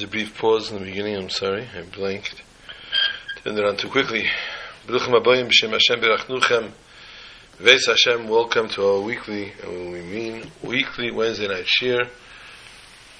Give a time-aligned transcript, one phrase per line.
[0.00, 1.14] There's a brief pause in the beginning.
[1.14, 2.42] I'm sorry, I blanked.
[3.44, 4.24] Turned on too quickly.
[4.86, 6.70] Baruchim Abayim B'Shem Hashem Berachnuchem.
[7.58, 12.08] Veis Hashem, welcome to our weekly, and when we mean weekly Wednesday night shir,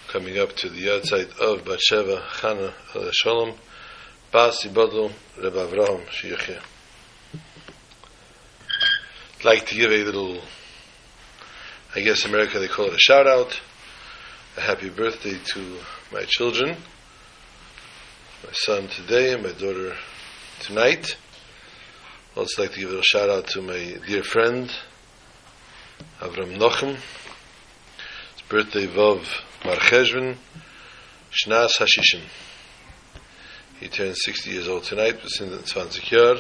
[0.09, 3.59] coming up to the outside of Batsheva Chana Al Shalom,
[4.33, 5.13] Bas Yibadlu
[5.43, 6.63] Reb Avraham Shiyachir.
[9.41, 10.41] I'd like to give a little,
[11.95, 13.61] I guess in America they call it a shout out,
[14.57, 15.77] a happy birthday to
[16.13, 16.71] my children,
[18.45, 19.95] my son today and my daughter
[20.59, 21.17] tonight.
[22.33, 24.69] I'd also like to give a shout out to my dear friend,
[26.21, 26.97] Avram Nochem.
[26.97, 29.25] His birthday Vav
[29.61, 30.37] Marcheshvan,
[31.31, 32.23] Shnas Hashishin.
[33.79, 36.37] He turned 60 years old tonight, within 20 year.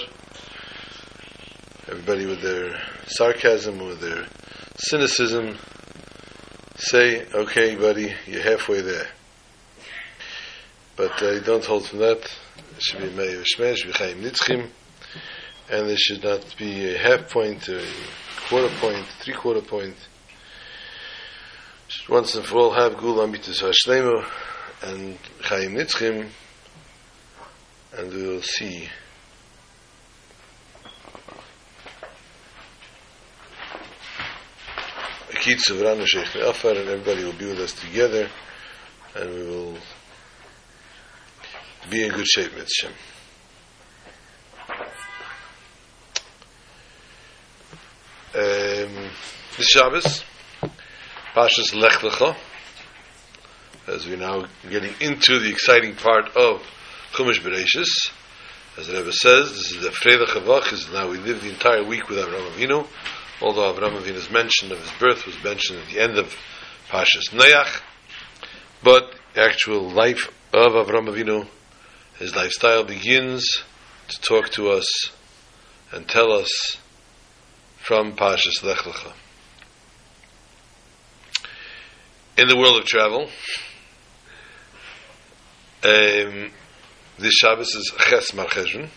[1.86, 2.76] Everybody with their
[3.06, 4.26] sarcasm, with their
[4.78, 5.56] cynicism,
[6.76, 9.06] say, okay, buddy, you're halfway there.
[11.00, 12.18] But uh, don't hold from that.
[12.18, 14.68] It should be Meir Shmesh, V'chaim Nitzchim,
[15.70, 17.82] and there should not be a half point, a
[18.50, 19.96] quarter point, three quarter point.
[21.88, 24.26] Should once and for all have Gula Mitzvah Hashlemu
[24.82, 26.28] and Chaim Nitzchim,
[27.96, 28.90] and we will see.
[35.30, 38.28] Kids of Ranu Sheikh Afar, and everybody will be with us together,
[39.14, 39.78] and we will
[41.88, 42.88] be in good shape, Mitzvah.
[48.32, 49.10] Um,
[49.56, 50.24] this Shabbos,
[51.34, 52.36] Pashas Lech Lecha,
[53.88, 56.62] as we're now getting into the exciting part of
[57.12, 58.10] Chumash Bereshis.
[58.78, 61.82] As the Rebbe says, this is the Freda Chavach, is now we live the entire
[61.82, 62.86] week with Avraham Avinu,
[63.42, 66.36] although Avraham Avinu's mention of his birth was mentioned at the end of
[66.88, 67.80] Pashas Noach,
[68.84, 71.48] but actual life of Avraham Avinu,
[72.20, 73.62] his lifestyle begins
[74.08, 74.86] to talk to us
[75.90, 76.76] and tell us
[77.78, 79.14] from Pashas Lech Lecha.
[82.36, 83.22] In the world of travel,
[85.82, 86.50] um,
[87.18, 88.90] this Shabbos is Ches Marcheshvan,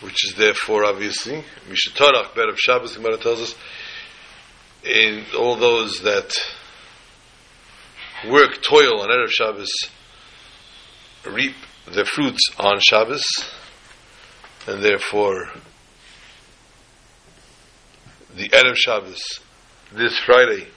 [0.00, 2.96] which is therefore obviously Mishatorach Bet of Shabbos.
[2.96, 3.54] Gemara tells us
[4.84, 6.32] in all those that
[8.26, 9.70] work toil on erev Shabbos
[11.26, 11.54] reap
[11.92, 13.24] their fruits on Shabbos,
[14.66, 15.50] and therefore
[18.34, 19.22] the erev Shabbos
[19.92, 20.68] this Friday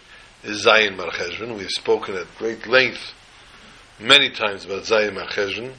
[0.43, 1.57] is Zayin Marcheshvan.
[1.57, 3.13] We've spoken at great length
[3.99, 5.73] many times about Zayin Marcheshvan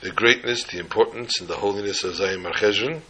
[0.00, 3.00] the greatness, the importance, and the holiness of Zayin Marcheshvan.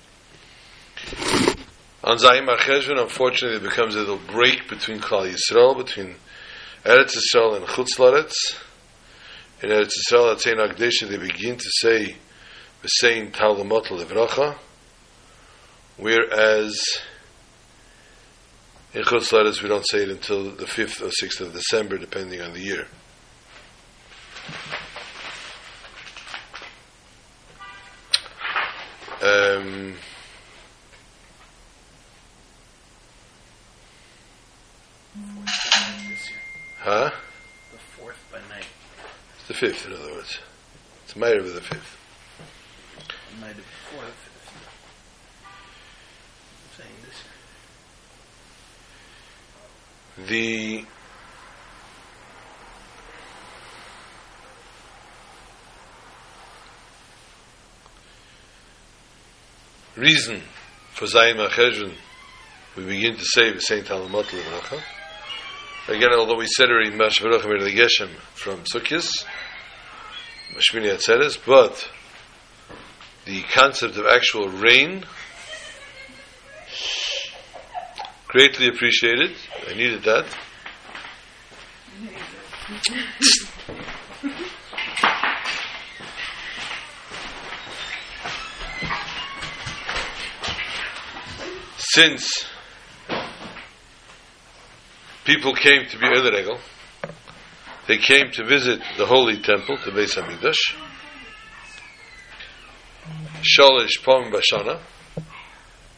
[2.03, 6.17] On Zayin Marcheshvan, unfortunately, it becomes a little break between Klal Yisrael, between
[6.85, 8.33] Eretz Yisrael and Chutz Laretz.
[9.61, 12.17] In Eretz Yisrael, at Sein Agdesha, they begin to say,
[12.83, 14.57] V'sein Talamot Levracha,
[15.97, 16.81] whereas
[18.95, 22.41] in Chutz Laretz, we don't say it until the 5th or 6th of December, depending
[22.41, 22.87] on the year.
[29.21, 29.95] Um,
[36.79, 37.11] huh?
[37.73, 38.65] The fourth by night.
[39.35, 40.39] It's the fifth, in other words.
[41.05, 41.97] It's Meir of the fifth.
[43.41, 44.29] Night of the fourth.
[46.63, 46.97] I'm saying
[50.27, 50.29] this.
[50.29, 50.85] The
[59.99, 60.43] reason
[60.93, 61.95] for Zayin Marcheshvan,
[62.77, 64.83] we begin to say the Saint Talamot Levracha.
[65.89, 69.25] Again, although we said already Mashvarach Mir Geshem from Sukkis,
[70.57, 71.89] Atzeres, but
[73.25, 75.05] the concept of actual rain,
[78.27, 79.37] greatly appreciated.
[79.69, 80.27] I needed that.
[91.79, 92.45] Since
[95.25, 96.59] people came to be Regel,
[97.89, 100.77] they came to visit the holy temple, the Beis Hamikdash,
[103.43, 104.79] Shalish Pom Bashana,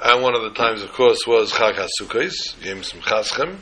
[0.03, 3.59] and one of the times, of course, was Chag HaSukkos, James Chaschem.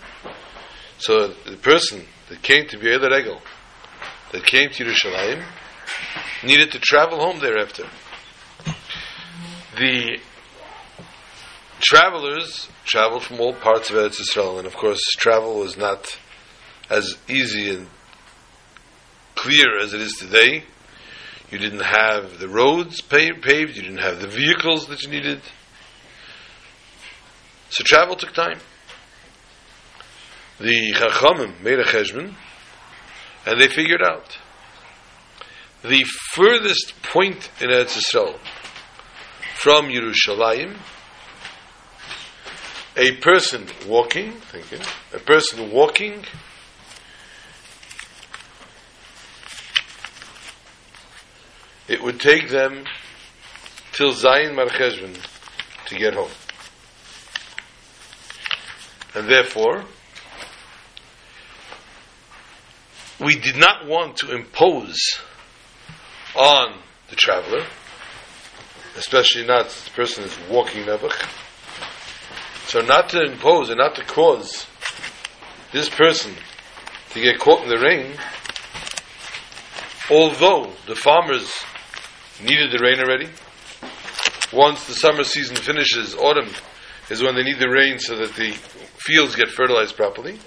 [0.98, 3.40] So the person that came to be Regel,
[4.32, 5.42] that came to Yerushalayim,
[6.44, 7.88] needed to travel home thereafter.
[9.78, 10.19] The
[11.81, 16.06] travelers traveled from all parts of Eretz Yisrael, and of course, travel was not
[16.90, 17.88] as easy and
[19.38, 20.64] clear as it is today.
[21.50, 25.40] You didn't have the roads paved, you didn't have the vehicles that you needed.
[27.70, 28.58] So travel took time.
[30.58, 32.35] The Chachamim made a cheshbon,
[33.46, 34.37] and they figured out
[35.82, 38.38] the furthest point in Eretz Yisrael
[39.55, 40.76] from Yerushalayim,
[42.96, 44.79] a person walking, thank you,
[45.14, 46.25] a person walking
[51.88, 52.85] it would take them
[53.93, 55.17] till Zayin Marcheshvan
[55.87, 56.31] to get home.
[59.14, 59.85] And therefore,
[63.19, 64.99] we did not want to impose
[66.37, 67.64] on the traveler,
[68.96, 71.26] especially not the person who's walking Nebuch.
[72.67, 74.67] So not to impose and not to cause
[75.73, 76.34] this person
[77.11, 78.12] to get caught in the rain,
[80.11, 81.50] although the farmers
[82.43, 83.29] needed the rain already.
[84.52, 86.50] Once the summer season finishes, autumn
[87.11, 88.52] is when they need the rain so that the
[88.99, 90.38] fields get fertilized properly.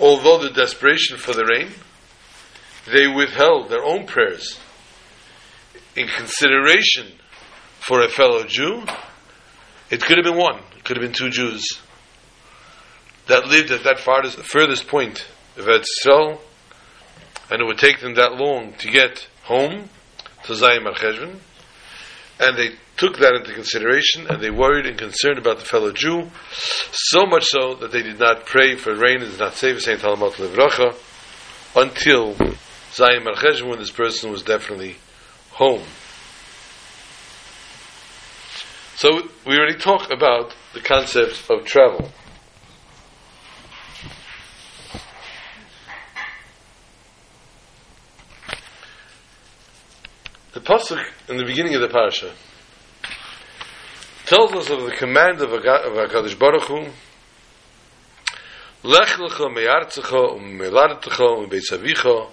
[0.00, 1.70] Although the desperation for the rain,
[2.86, 4.58] they withheld their own prayers
[5.96, 7.12] in consideration
[7.80, 8.84] for a fellow Jew.
[9.90, 11.80] It could have been one, it could have been two Jews
[13.26, 15.26] that lived at that farthest, furthest point
[15.56, 16.38] of Eretz
[17.50, 19.88] and it would take them that long to get home
[20.46, 21.40] to Zayim al
[22.38, 26.30] and they took that into consideration and they worried and concerned about the fellow Jew,
[26.92, 30.00] so much so that they did not pray for rain and did not say Saint
[30.00, 30.94] Talamat Levracha
[31.74, 32.34] until
[32.92, 34.96] Zayim al when this person was definitely
[35.52, 35.82] home.
[38.96, 42.10] So we already talked about the concept of travel.
[50.56, 52.32] The pasuk in the beginning of the parasha
[54.24, 56.86] tells us of the command of Hakadosh Baruch Hu.
[58.82, 62.30] Lech lecha me'artzecha u'me'lartecha u'beitzavicha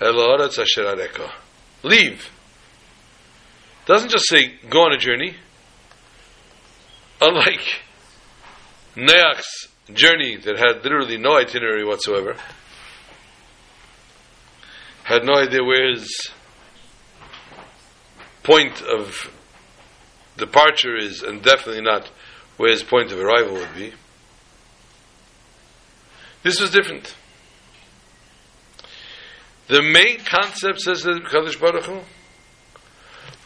[0.00, 1.32] el haaretz asher areka.
[1.82, 2.30] Leave.
[3.86, 5.34] Doesn't just say go on a journey.
[7.20, 7.82] Unlike
[8.94, 12.36] Noach's journey that had literally no itinerary whatsoever,
[15.02, 16.30] had no idea where his
[18.48, 19.30] point of
[20.38, 22.10] departure is, and definitely not
[22.56, 23.92] where his point of arrival would be.
[26.42, 27.14] This was different.
[29.66, 32.00] The main concept says that Kadosh Baruch Hu,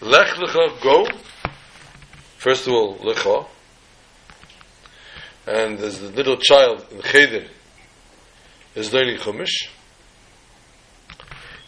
[0.02, 1.04] Lech Lecha, go.
[2.38, 3.48] First of all, Lecha.
[5.48, 7.48] And there's the little child in Cheder
[8.76, 9.68] is learning Chumash.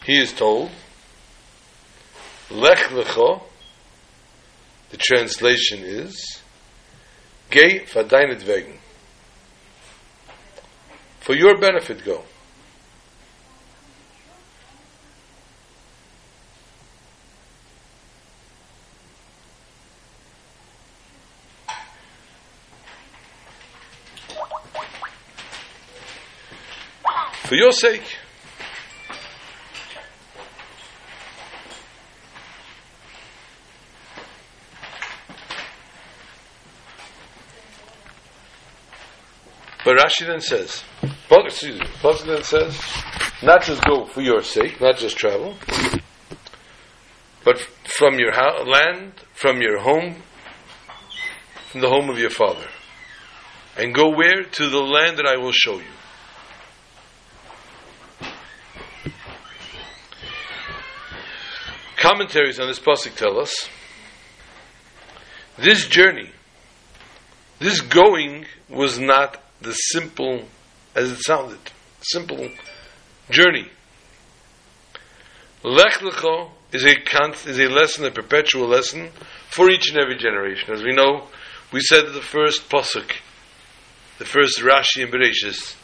[0.05, 0.71] He is told,
[2.51, 3.41] Lech lecho,
[4.91, 6.41] the translation is,
[7.49, 8.79] Geh verdeinet wegen.
[11.19, 12.23] For your benefit go.
[27.45, 28.14] For your sake.
[39.85, 40.83] But Rashi then says,
[41.29, 42.81] excuse me, Pasuk then says,
[43.43, 45.55] not just go for your sake, not just travel,
[47.43, 48.31] but from your
[48.65, 50.23] land, from your home,
[51.69, 52.67] from the home of your father.
[53.77, 54.43] And go where?
[54.43, 55.83] To the land that I will show you.
[61.97, 63.69] Commentaries on this pasuk tell us
[65.57, 66.31] this journey,
[67.59, 70.45] this going was not the simple,
[70.95, 71.59] as it sounded,
[72.01, 72.49] simple
[73.29, 73.67] journey.
[75.63, 76.95] Lech Lecho is a
[77.49, 79.09] is a lesson, a perpetual lesson
[79.49, 80.73] for each and every generation.
[80.73, 81.27] As we know,
[81.73, 83.11] we said the first pasuk,
[84.19, 85.75] the first Rashi and Bereshis,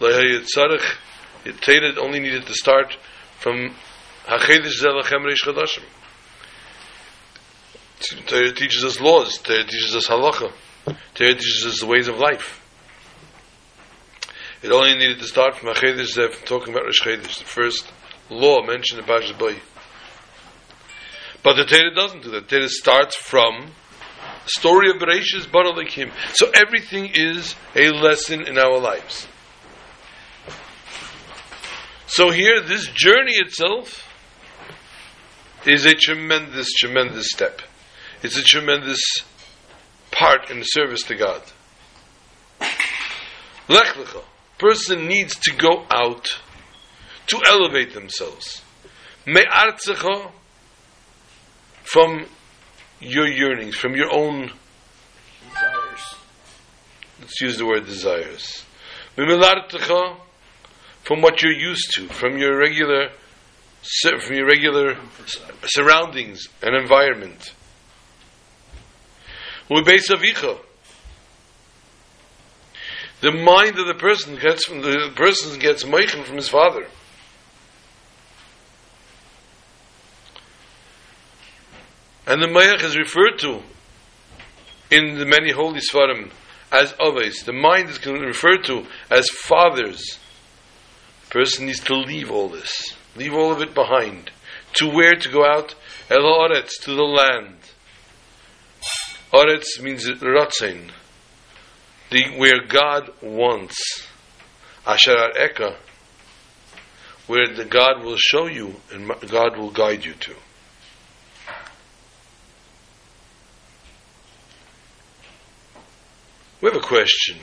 [0.00, 0.96] Tzarech,
[1.44, 2.96] it only needed to start
[3.38, 3.74] from
[4.24, 5.84] Hachedish Zelachem Reish Chadashim.
[8.26, 9.38] Torah teaches us laws.
[9.38, 10.52] Torah teaches us halacha.
[11.14, 12.64] Torah teaches us the ways of life.
[14.62, 17.92] It only needed to start from Achedesh Zev, talking about Rosh Chedesh, the first
[18.28, 19.56] law mentioned in Parashat Boy.
[21.44, 22.48] But the Torah doesn't do that.
[22.48, 23.70] The Torah starts from
[24.46, 26.10] story of Bereshis Baralakim.
[26.34, 29.28] So everything is a lesson in our lives.
[32.08, 34.04] So here, this journey itself
[35.66, 37.60] is a tremendous, tremendous step.
[38.22, 39.00] It's a tremendous
[40.10, 41.42] part in service to God.
[43.68, 44.24] Lech lecha.
[44.58, 46.26] Person needs to go out
[47.28, 48.62] to elevate themselves.
[49.26, 50.32] Me'artzecha
[51.84, 52.26] from
[53.00, 54.50] your yearnings, from your own,
[55.48, 56.14] Desires.
[57.20, 58.64] let's use the word desires.
[59.14, 59.28] From
[61.22, 63.10] what you're used to, from your regular,
[64.20, 64.96] from your regular
[65.64, 67.54] surroundings and environment.
[69.70, 70.58] U'beis avicha.
[73.20, 76.86] The mind of the person gets from the person gets meichen from his father.
[82.26, 83.62] And the Mayach is referred to
[84.90, 86.30] in the many holy Svarim
[86.70, 87.42] as Aves.
[87.44, 90.18] The mind is referred to as fathers.
[91.24, 94.30] The person needs to leave all this, leave all of it behind.
[94.74, 95.74] To where to go out?
[96.10, 97.56] El Oretz, to the land.
[99.32, 100.90] Oretz means Ratzain,
[102.10, 104.06] the, where God wants.
[104.86, 105.76] Asher Eka,
[107.26, 110.34] where the God will show you and God will guide you to.
[116.60, 117.36] We have a question,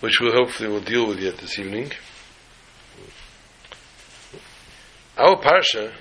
[0.00, 1.90] which we'll hopefully will deal with yet this evening.
[5.16, 5.92] Our parsha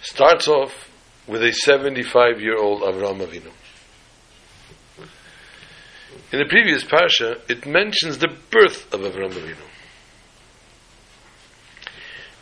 [0.00, 0.90] starts off
[1.26, 3.52] with a 75-year-old Avram Avinu.
[6.32, 9.56] In the previous parsha, it mentions the birth of Avram Avinu.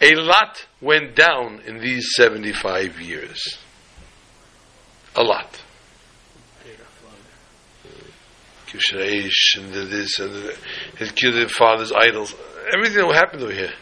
[0.01, 3.59] A lot went down in these 75 years.
[5.15, 5.63] A lot.
[8.67, 10.57] Kishreish and the this and the,
[10.97, 12.35] his killed his father's idols.
[12.75, 13.73] Everything that happened over here.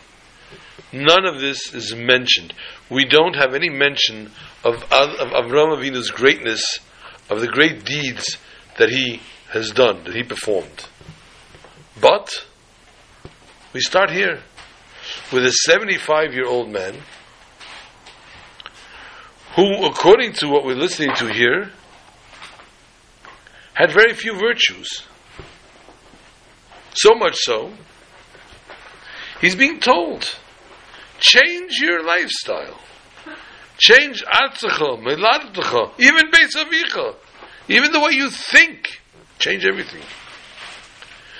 [0.92, 2.52] None of this is mentioned.
[2.90, 4.32] We don't have any mention
[4.64, 6.80] of, of, of Avram Avinu's greatness,
[7.30, 8.36] of the great deeds
[8.78, 9.20] that he
[9.52, 10.86] has done, that he performed.
[12.00, 12.46] But
[13.72, 14.40] we start here
[15.32, 16.94] with a 75 year old man
[19.56, 21.70] who, according to what we're listening to here,
[23.74, 25.04] had very few virtues.
[26.92, 27.72] So much so,
[29.40, 30.36] he's being told,
[31.18, 32.78] change your lifestyle.
[33.78, 37.14] Change atzacha, meladtecha, even beis
[37.68, 39.00] even the way you think.
[39.40, 40.02] Change everything.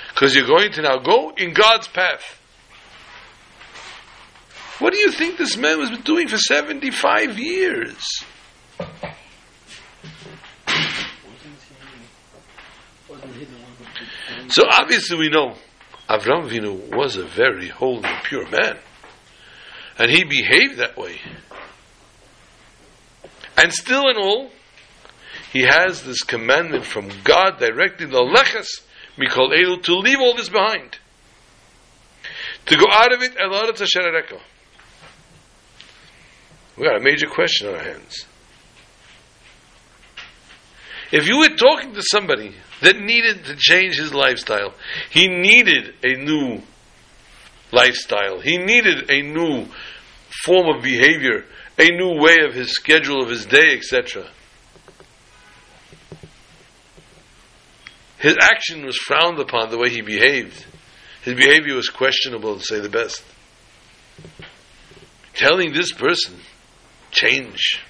[0.09, 2.39] Because you're going to now go in God's path.
[4.79, 8.05] What do you think this man was doing for 75 years?
[14.49, 15.55] So obviously we know
[16.09, 18.79] Avram Avinu was a very holy, and pure man.
[19.97, 21.21] And he behaved that way.
[23.57, 24.51] And still in all,
[25.53, 28.69] he has this commandment from God directly, Leches
[29.19, 30.99] Mikol Elu, to leave all this behind.
[32.67, 34.41] To go out of it, El Aretz Asher Ereka.
[36.77, 38.27] We got a major question on our hands.
[41.11, 44.75] If you were talking to somebody that needed to change his lifestyle,
[45.11, 46.63] he needed a new
[47.73, 49.67] lifestyle, he needed a new
[50.45, 51.45] form of behavior,
[51.77, 54.31] a new way of his schedule of his day, etc.
[58.21, 60.67] His action was frowned upon the way he behaved.
[61.23, 63.25] His behavior was questionable, to say the best.
[65.33, 66.37] Telling this person,
[67.11, 67.83] change.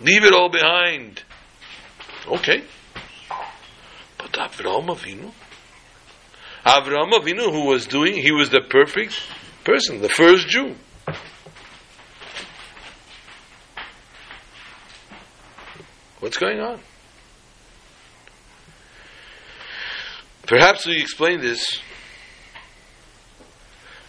[0.00, 1.22] Leave it all behind.
[2.26, 2.64] Okay.
[4.16, 5.32] But Avraham Avinu?
[6.64, 9.20] Avraham Avinu, who was doing, he was the perfect
[9.64, 10.76] person, the first Jew.
[16.20, 16.80] What's going on?
[20.50, 21.80] Perhaps we explain this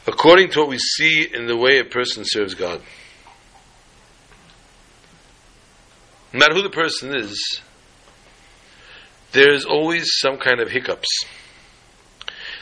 [0.07, 2.81] according to what we see in the way a person serves God.
[6.33, 7.61] No matter who the person is,
[9.33, 11.25] there is always some kind of hiccups.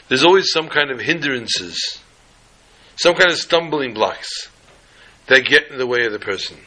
[0.08, 2.00] There's always some kind of hindrances,
[2.96, 4.50] some kind of stumbling blocks
[5.28, 6.58] that get in the way of the person.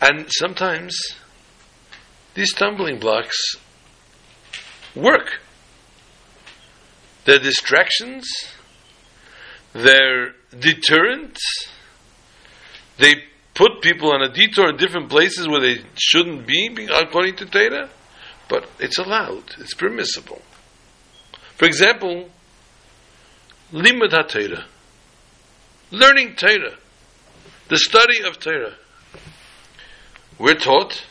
[0.00, 0.98] And sometimes
[2.34, 3.56] these stumbling blocks
[4.94, 5.40] work.
[7.24, 8.26] They're distractions,
[9.72, 11.68] they're deterrents,
[12.98, 13.14] they
[13.54, 17.90] put people on a detour in different places where they shouldn't be, according to Torah,
[18.48, 19.54] but it's allowed.
[19.58, 20.40] It's permissible.
[21.56, 22.30] For example,
[23.72, 24.64] limud ha
[25.90, 26.76] learning Torah,
[27.68, 28.76] the study of Torah.
[30.40, 31.04] We're taught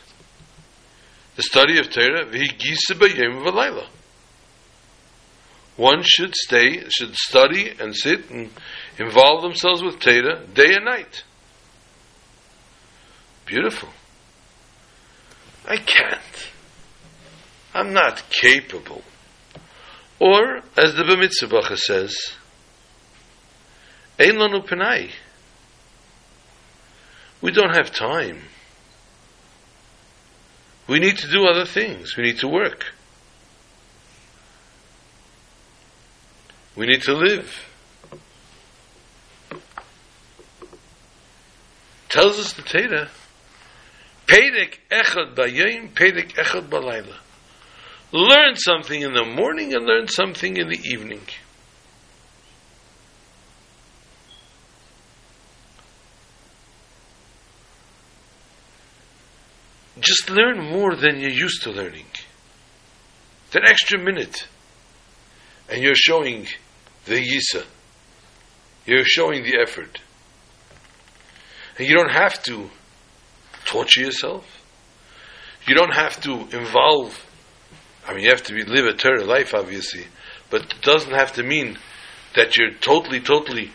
[1.35, 2.25] the study of Torah.
[5.77, 8.49] One should stay, should study and sit and
[8.97, 11.23] involve themselves with Torah day and night.
[13.45, 13.89] Beautiful.
[15.67, 16.49] I can't.
[17.71, 19.03] I'm not capable.
[20.19, 22.33] Or, as the B'mitzvah says,
[24.19, 25.11] Ein lanu.
[27.41, 28.41] We don't have time.
[30.89, 32.17] We need to do other things.
[32.17, 32.87] We need to work.
[36.75, 37.65] We need to live.
[42.09, 43.09] Tells us the Torah,
[44.25, 47.17] Pedek echad bayim, pedek echad balayla.
[48.11, 51.21] Learn something in the morning and learn something in the evening.
[59.99, 62.05] Just learn more than you're used to learning.
[63.51, 64.47] That extra minute,
[65.69, 66.47] and you're showing
[67.05, 67.65] the yisa.
[68.85, 70.01] You're showing the effort.
[71.77, 72.69] And you don't have to
[73.65, 74.45] torture yourself.
[75.67, 77.25] You don't have to involve.
[78.07, 80.05] I mean, you have to be, live a Torah life, obviously,
[80.49, 81.77] but it doesn't have to mean
[82.35, 83.71] that you're totally, totally,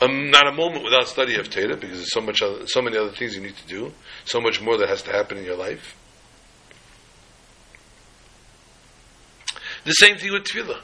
[0.00, 2.96] um, not a moment without study of Torah, because there's so much, other, so many
[2.96, 3.92] other things you need to do,
[4.24, 5.96] so much more that has to happen in your life.
[9.84, 10.80] The same thing with tefillah,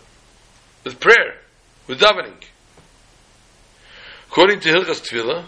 [0.85, 1.38] with prayer,
[1.87, 2.42] with davening.
[4.28, 5.45] According to Hilchas Tefillah,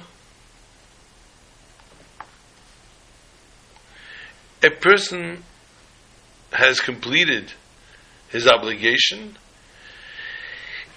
[4.62, 5.42] a person
[6.52, 7.52] has completed
[8.28, 9.36] his obligation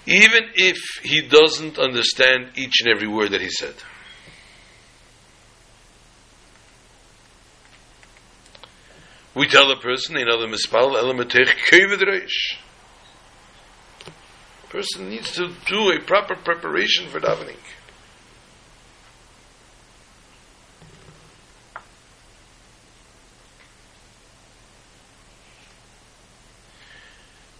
[0.06, 3.74] even if he doesn't understand each and every word that he said.
[9.34, 12.56] We tell a person, another mispal, elamatech reish.
[14.68, 17.56] Person needs to do a proper preparation for davening.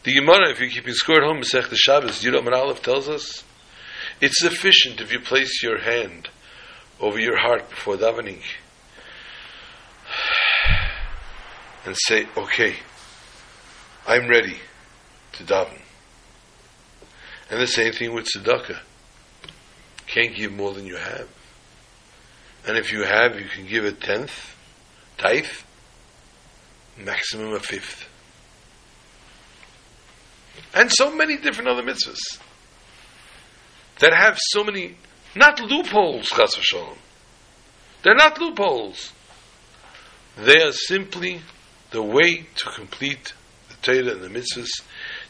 [0.05, 3.09] The Gemara, if you're keeping score at home, Masech the Shabbos, Yudam and Aleph tells
[3.09, 3.43] us,
[4.21, 6.29] it's sufficient if you place your hand
[7.01, 8.43] over your heart before davening
[11.85, 12.77] and say, okay,
[14.07, 14.57] I'm ready
[15.33, 15.81] to daven.
[17.51, 18.79] And the same thing with tzedakah.
[20.07, 21.29] Can't give more than you have.
[22.67, 24.57] And if you have, you can give a tenth,
[25.19, 25.47] tithe,
[26.99, 28.09] maximum a fifth.
[30.73, 32.39] And so many different other mitzvahs
[33.99, 34.97] that have so many,
[35.37, 36.97] not loopholes, chas v'sholem.
[38.03, 39.13] They're not loopholes.
[40.37, 41.41] They are simply
[41.95, 43.33] the way to complete
[43.69, 44.83] the Torah and the mitzvahs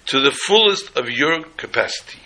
[0.07, 2.19] to the fullest of your capacity.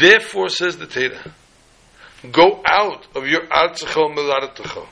[0.00, 1.32] Therefore, says the Torah,
[2.30, 4.86] go out of your artzecho melaratecho.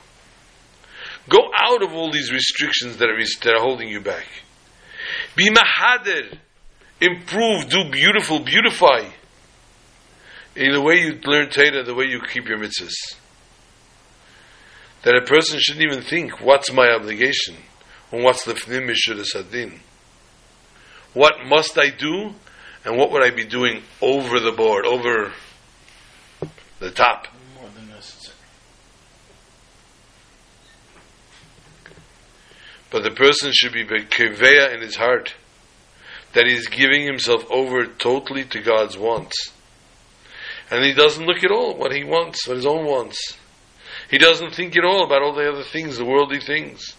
[1.29, 4.27] Go out of all these restrictions that are, that are holding you back.
[5.37, 6.37] Be mahader,
[6.99, 9.09] improve, do beautiful, beautify.
[10.57, 13.15] In the way you learn Torah, the way you keep your mitzvahs.
[15.03, 17.55] That a person shouldn't even think, what's my obligation?
[18.11, 19.79] And what's the fnim sadin?
[21.13, 22.33] What must I do?
[22.83, 25.33] And what would I be doing over the board, over
[26.79, 27.27] the top?
[27.55, 28.35] More than necessary.
[32.89, 35.35] But the person should be keveya in his heart
[36.33, 39.51] that he's giving himself over totally to God's wants.
[40.69, 43.37] And he doesn't look at all what he wants, what his own wants.
[44.11, 46.97] He doesn't think at all about all the other things, the worldly things.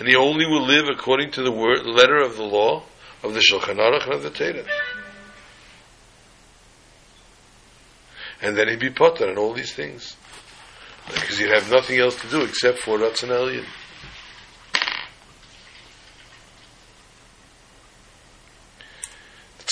[0.00, 2.82] And he only will live according to the word, letter of the law
[3.22, 4.66] of the Shulchan Aruch and of the Torah.
[8.42, 10.16] And then he'd be potter and all these things.
[11.06, 13.66] Because he'd have nothing else to do except for Ratzon Elyon.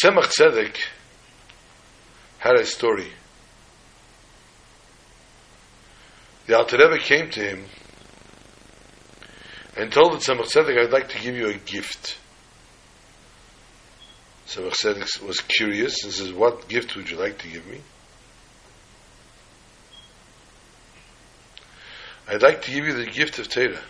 [0.01, 0.77] Tzemach Tzedek
[2.39, 3.11] had a story.
[6.49, 7.67] The Alter Rebbe came to him
[9.77, 12.17] and told the Tzemach Tzedek, I'd like to give you a gift.
[14.47, 17.83] Tzemach Tzedek was curious and says, what gift would you like to give me?
[22.27, 23.83] I'd like to give you the gift of Torah.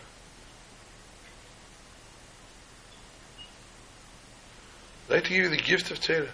[5.06, 6.32] I'd like to give you the gift of Torah.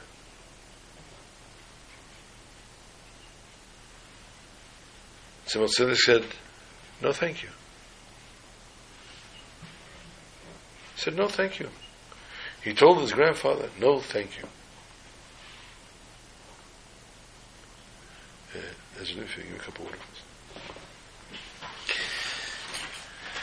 [5.54, 6.24] Tzemach Tzedek said,
[7.00, 7.48] no thank you.
[10.94, 11.68] He said, no thank you.
[12.64, 14.44] He told his grandfather, no thank you.
[18.52, 18.62] Uh,
[18.96, 19.92] there's a new thing, a couple of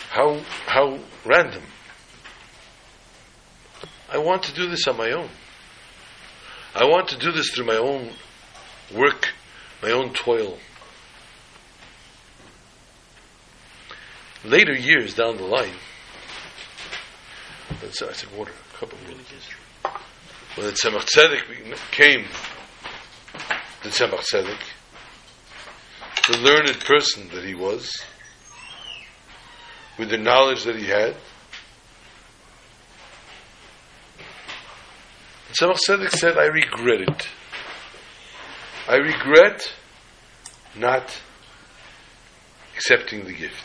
[0.09, 1.63] How, how random.
[4.11, 5.29] I want to do this on my own.
[6.75, 8.11] I want to do this through my own
[8.93, 9.29] work,
[9.81, 10.57] my own toil.
[14.43, 15.75] Later years down the line,
[17.69, 19.31] I said water, a couple of minutes.
[20.55, 22.25] When the Tzemach Tzedek came,
[23.83, 24.59] the Tzemach Tzedek,
[26.27, 28.03] the learned person that he was,
[29.99, 31.15] with the knowledge that he had,
[35.49, 37.27] the Tzemach Tzedek said, I regret it.
[38.87, 39.71] I regret
[40.75, 41.15] not
[42.75, 43.63] accepting the gift.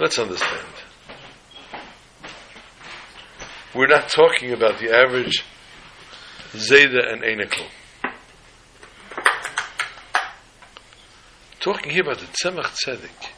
[0.00, 0.66] Let's understand.
[3.74, 5.44] We're not talking about the average
[6.52, 7.66] Zayda and Einikel.
[11.60, 13.30] Talking here about the Tzemach Tzedek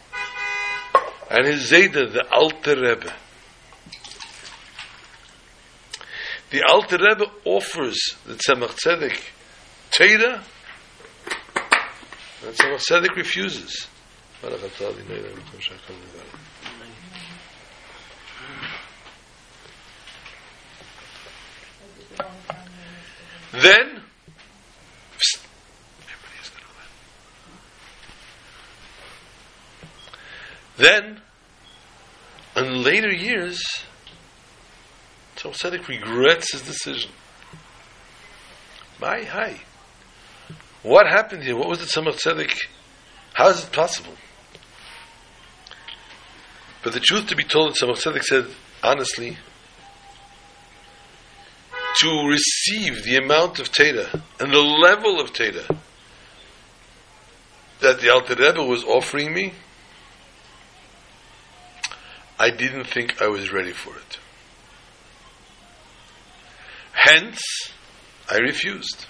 [1.30, 3.12] and his Zayda, the Alter Rebbe.
[6.50, 9.18] The Alter Rebbe offers the Tzemach Tzedek
[9.90, 10.42] Torah,
[12.46, 13.88] and Tzemach Tzedek refuses.
[23.52, 24.02] Then,
[30.76, 31.20] then,
[32.56, 33.62] in later years,
[35.36, 37.10] Tzemach Tzedek regrets his decision.
[39.00, 39.60] My hi.
[40.82, 41.56] What happened here?
[41.56, 42.52] What was the Tzemach Tzedek?
[43.34, 44.12] How is it possible?
[46.86, 48.46] But the truth to be told, some Tzemach Tzedek said,
[48.80, 49.36] honestly,
[51.96, 55.66] to receive the amount of Teda and the level of Teda
[57.80, 59.54] that the Alter Rebbe was offering me,
[62.38, 64.20] I didn't think I was ready for it.
[66.92, 67.42] Hence,
[68.30, 69.06] I refused.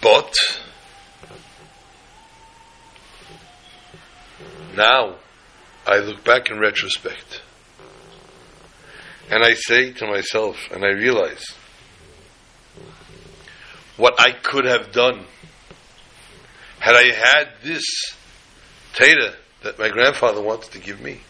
[0.00, 0.32] But
[4.76, 5.16] now
[5.86, 7.42] I look back in retrospect
[9.30, 11.44] and I say to myself and I realize
[13.96, 15.26] what I could have done
[16.80, 17.84] had I had this
[18.94, 21.20] Teda that my grandfather wanted to give me.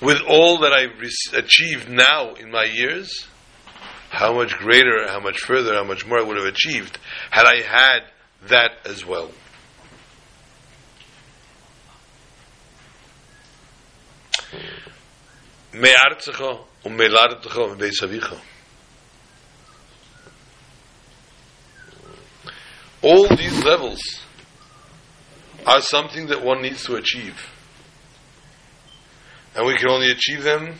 [0.00, 3.26] With all that I've re- achieved now in my years,
[4.10, 6.98] how much greater, how much further, how much more I would have achieved
[7.30, 8.00] had I had
[8.48, 9.30] that as well.
[15.73, 16.43] מארצך
[16.85, 18.33] ומלארתך ומבית אביך.
[23.01, 23.99] All these levels
[25.65, 27.49] are something that one needs to achieve.
[29.55, 30.79] And we can only achieve them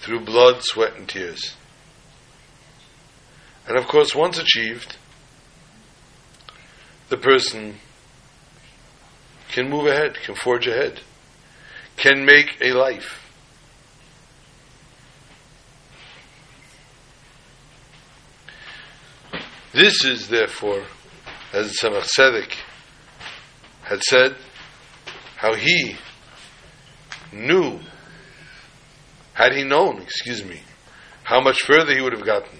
[0.00, 1.56] through blood, sweat, and tears.
[3.66, 4.96] And of course, once achieved,
[7.08, 7.76] the person
[9.50, 11.00] can move ahead, can forge ahead,
[11.96, 13.26] can make a life.
[19.73, 20.83] This is therefore,
[21.53, 22.53] as Tzemach Tzedek
[23.83, 24.35] had said,
[25.37, 25.95] how he
[27.31, 27.79] knew,
[29.33, 30.59] had he known, excuse me,
[31.23, 32.59] how much further he would have gotten,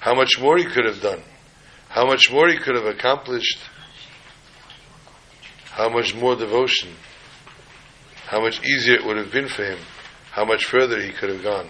[0.00, 1.22] how much more he could have done,
[1.88, 3.60] how much more he could have accomplished,
[5.66, 6.90] how much more devotion,
[8.26, 9.78] how much easier it would have been for him,
[10.32, 11.68] how much further he could have gone.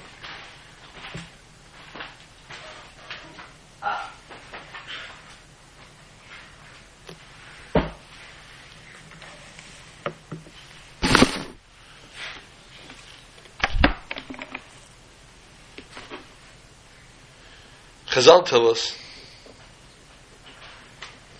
[18.22, 18.96] Chazal tell us,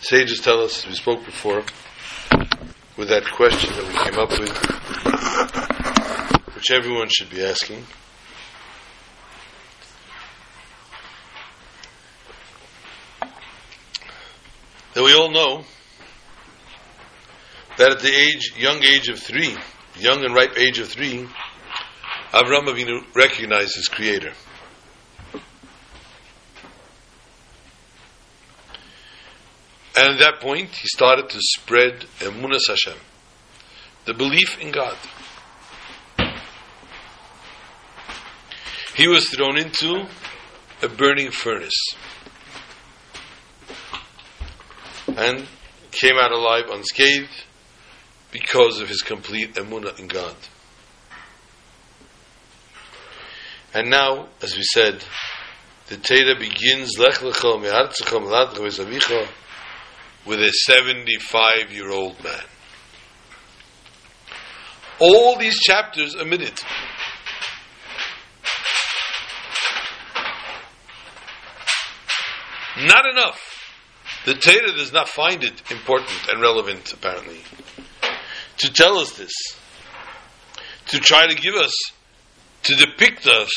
[0.00, 1.62] sages tell us, we spoke before,
[2.96, 4.50] with that question that we came up with,
[6.56, 7.84] which everyone should be asking.
[14.94, 15.64] that we all know
[17.78, 19.56] that at the age, young age of three,
[19.96, 21.26] young and ripe age of three,
[22.32, 24.32] Avram Avinu recognized his creator.
[29.96, 32.98] And at that point, he started to spread Emunas Hashem,
[34.06, 34.96] the belief in God.
[38.94, 40.06] He was thrown into
[40.82, 41.94] a burning furnace
[45.08, 45.46] and
[45.90, 47.44] came out alive unscathed
[48.30, 50.34] because of his complete emunah in God.
[53.74, 55.02] And now, as we said,
[55.88, 59.28] the Torah begins Lech Lecha Me'artzecha Me'latcha Ve'zavicha
[60.26, 62.44] with a 75 year old man.
[65.00, 66.60] All these chapters omitted.
[72.78, 73.40] Not enough.
[74.24, 77.40] The Torah does not find it important and relevant, apparently,
[78.58, 79.32] to tell us this,
[80.88, 81.72] to try to give us,
[82.64, 83.50] to depict us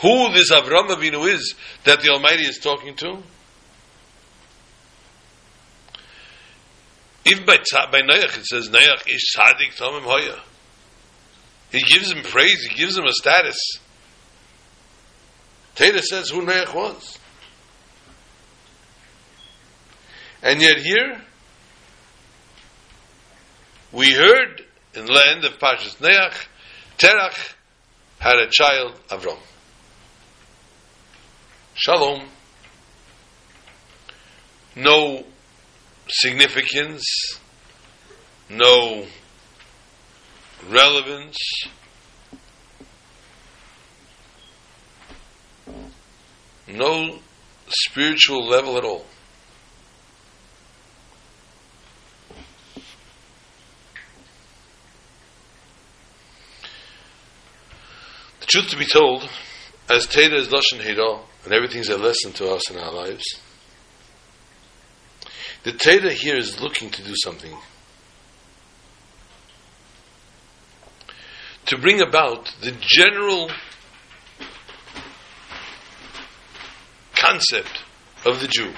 [0.00, 3.22] who this Avram Avinu is that the Almighty is talking to.
[7.26, 7.58] Even by,
[7.90, 10.40] by Noach, it says, Noach is Sadik Tomim Hoya.
[11.72, 13.58] He gives him praise, he gives him a status.
[15.74, 17.18] Torah says who Noach was.
[20.42, 21.20] And yet here,
[23.90, 24.62] we heard
[24.94, 26.46] in the land of Pashas Neach,
[26.98, 27.54] Terach
[28.18, 29.38] had a child, Avram.
[31.74, 32.28] Shalom.
[34.76, 35.24] No
[36.08, 37.04] significance,
[38.48, 39.06] no
[40.68, 41.38] relevance.
[46.66, 47.18] No
[47.68, 49.06] spiritual level at all.
[58.40, 59.28] The truth to be told,
[59.88, 63.24] as Teda is Lashon Hira, and everything's a lesson to us in our lives,
[65.64, 67.56] the Teda here is looking to do something.
[71.66, 73.50] To bring about the general
[77.14, 77.82] concept
[78.26, 78.72] of the Jew.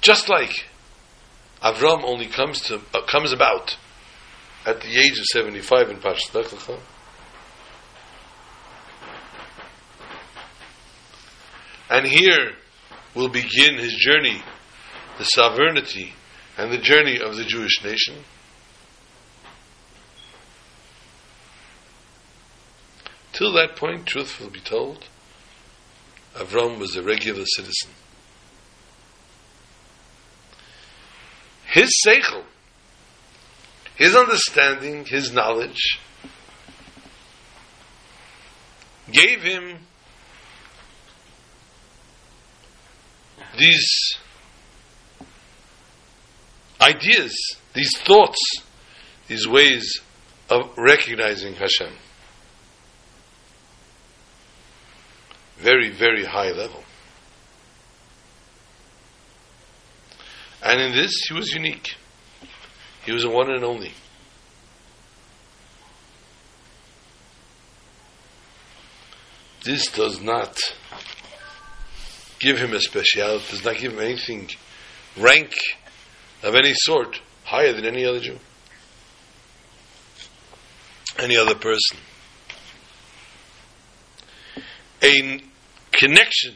[0.00, 0.66] Just like
[1.62, 3.78] Avram only comes to uh, comes about
[4.66, 6.78] at the age of 75 in Parshas
[11.90, 12.52] and here
[13.14, 14.42] will begin his journey,
[15.18, 16.14] the sovereignty
[16.56, 18.16] and the journey of the Jewish nation.
[23.32, 25.08] Till that point, truth will be told,
[26.34, 27.90] Avram was a regular citizen.
[31.74, 32.44] his seichel,
[33.96, 35.98] his understanding, his knowledge,
[39.10, 39.78] gave him
[43.58, 44.14] these
[46.80, 47.36] ideas,
[47.72, 48.38] these thoughts,
[49.28, 50.00] these ways
[50.50, 51.92] of recognizing Hashem.
[55.56, 56.82] Very, very high level.
[60.62, 61.94] And in this, he was unique.
[63.04, 63.92] He was a one and only.
[69.64, 70.58] This does not
[72.38, 74.50] give him a speciality, does not give him anything,
[75.16, 75.54] rank
[76.42, 78.38] of any sort, higher than any other Jew,
[81.18, 81.98] any other person.
[85.02, 85.40] A
[85.92, 86.54] connection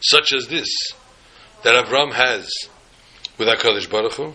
[0.00, 0.68] such as this
[1.62, 2.50] that Avram has
[3.38, 4.34] with HaKadosh Baruch Hu?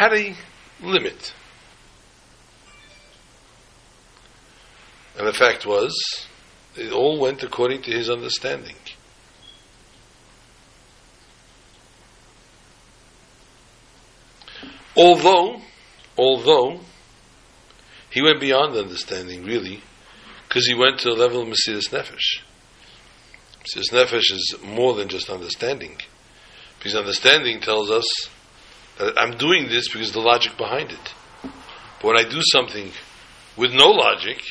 [0.00, 0.34] Had a
[0.82, 1.34] limit.
[5.18, 5.92] And the fact was,
[6.74, 8.76] it all went according to his understanding.
[14.96, 15.60] Although,
[16.16, 16.80] although,
[18.08, 19.82] he went beyond understanding, really,
[20.48, 22.40] because he went to the level of Mesiris Nefesh.
[23.66, 25.98] Mesiris Nefesh is more than just understanding.
[26.78, 28.30] Because understanding tells us
[29.00, 31.14] Uh, I'm doing this because the logic behind it.
[31.42, 32.92] But when I do something
[33.56, 34.42] with no logic,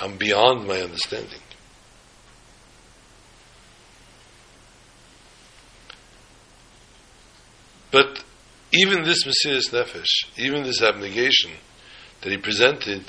[0.00, 1.40] I'm beyond my understanding.
[7.90, 8.24] But
[8.72, 11.52] even this Mesiris Nefesh, even this abnegation
[12.22, 13.04] that he presented,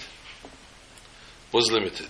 [1.52, 2.10] was limited.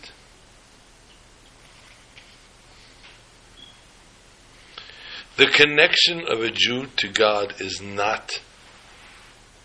[5.38, 8.42] The connection of a Jew to God is not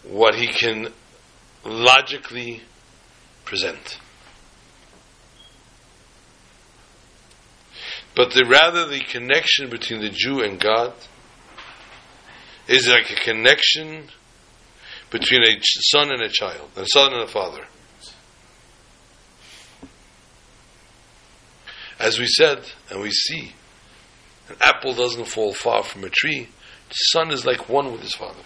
[0.03, 0.93] what he can
[1.65, 2.63] logically
[3.47, 3.99] present.
[8.15, 10.93] But the, rather the connection between the Jew and God
[12.69, 14.09] is like a connection
[15.11, 17.65] between a son and a child, a son and a father.
[21.99, 23.55] As we said, and we see,
[24.53, 26.49] an apple doesn't fall far from a tree.
[26.89, 28.43] The son is like one with his father.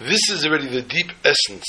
[0.00, 1.66] This is already the deep essence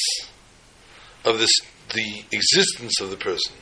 [1.25, 1.51] of this,
[1.93, 3.55] the existence of the person.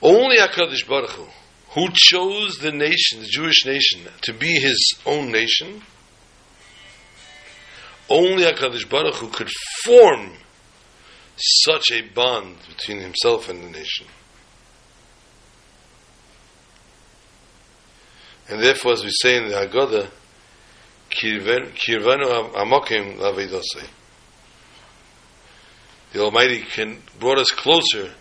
[0.00, 1.26] Only HaKadosh Baruch Hu,
[1.70, 5.82] who chose the nation, the Jewish nation, to be his own nation,
[8.08, 9.50] only HaKadosh Baruch Hu could
[9.84, 10.32] form
[11.36, 14.06] such a bond between himself and the nation.
[18.48, 20.10] And therefore, as we say in the Haggadah,
[21.10, 23.88] Kirvanu Amokim Lavedosei.
[26.12, 28.12] The Almighty can brought us closer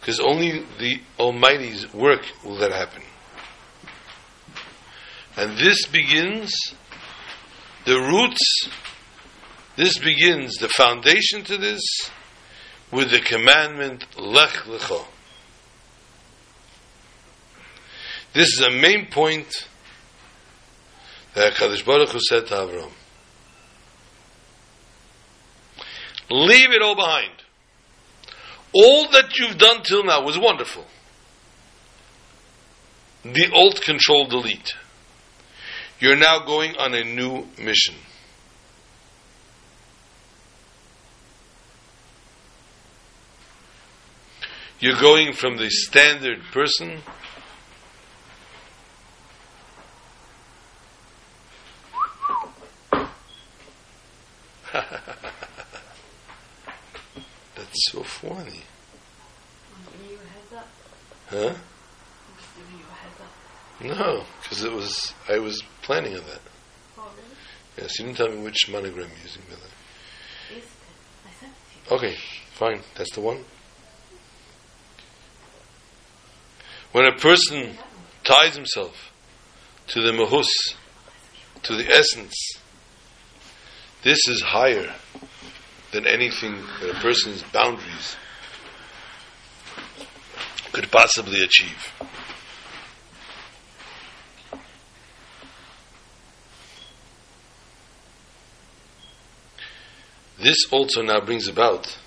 [0.00, 3.02] because only the Almighty's work will that happen.
[5.36, 6.52] And this begins
[7.84, 8.68] the roots,
[9.76, 11.82] this begins the foundation to this
[12.90, 15.06] with the commandment Lech Lecho.
[18.32, 19.66] This is a main point
[21.34, 22.90] that Kadosh Baruch Hu said to Avram.
[26.30, 27.32] Leave it all behind.
[28.72, 30.86] All that you've done till now was wonderful.
[33.24, 34.74] The alt control delete.
[36.00, 37.94] You're now going on a new mission.
[44.80, 47.02] You're going from the standard person
[57.56, 58.62] That's so funny.
[61.28, 61.54] Huh?
[63.82, 66.40] No, because it was I was planning on that.
[66.98, 67.28] Oh, really?
[67.78, 69.42] Yes, you didn't tell me which monogram you're using.
[69.48, 70.58] By the way.
[70.58, 70.70] Is it?
[71.26, 71.96] I sent it to you.
[71.96, 72.16] Okay,
[72.52, 72.80] fine.
[72.96, 73.44] That's the one.
[76.92, 77.78] When a person
[78.24, 79.12] ties himself
[79.88, 80.74] to the mahus,
[81.62, 82.34] to the essence,
[84.02, 84.92] this is higher
[85.92, 88.16] than anything that a person's boundaries
[90.72, 91.92] could possibly achieve.
[100.40, 101.98] This also now brings about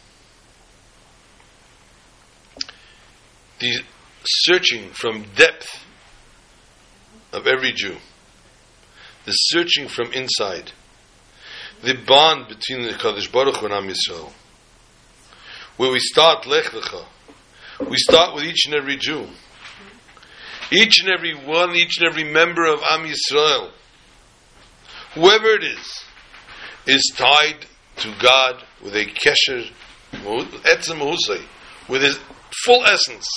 [3.60, 3.84] the
[4.26, 5.86] searching from depth
[7.32, 7.98] of every Jew,
[9.26, 10.72] the searching from inside,
[11.84, 14.32] the bond between the Kadosh Baruch Hu and Am Yisrael,
[15.78, 17.06] where we start Lech Lecha,
[17.88, 19.28] we start with each and every Jew,
[20.72, 23.70] each and every one, each and every member of Am Yisrael,
[25.14, 26.04] whoever it is,
[26.88, 29.70] is tied to God with a kesher,
[30.14, 31.48] etzem
[31.90, 32.20] with his
[32.66, 33.28] full essence.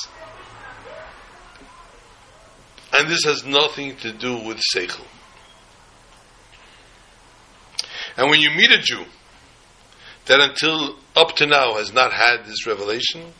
[2.92, 5.04] And this has nothing to do with seichel.
[8.16, 9.04] And when you meet a Jew
[10.26, 13.32] that until up to now has not had this revelation,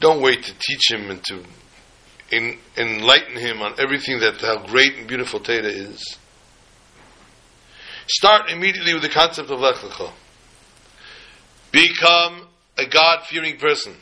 [0.00, 1.44] don't wait to teach him and to
[2.32, 6.18] en- enlighten him on everything that how great and beautiful Torah is.
[8.08, 10.12] Start immediately with the concept of Lech Lecha.
[11.70, 12.48] Become
[12.78, 13.94] a God fearing person.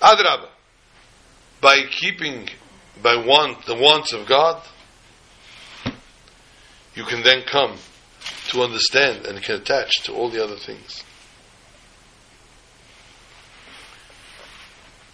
[0.00, 0.48] Adrabah.
[1.60, 2.48] By keeping,
[3.02, 4.62] by want, the wants of God,
[6.94, 7.76] you can then come
[8.48, 11.04] to understand and can attach to all the other things.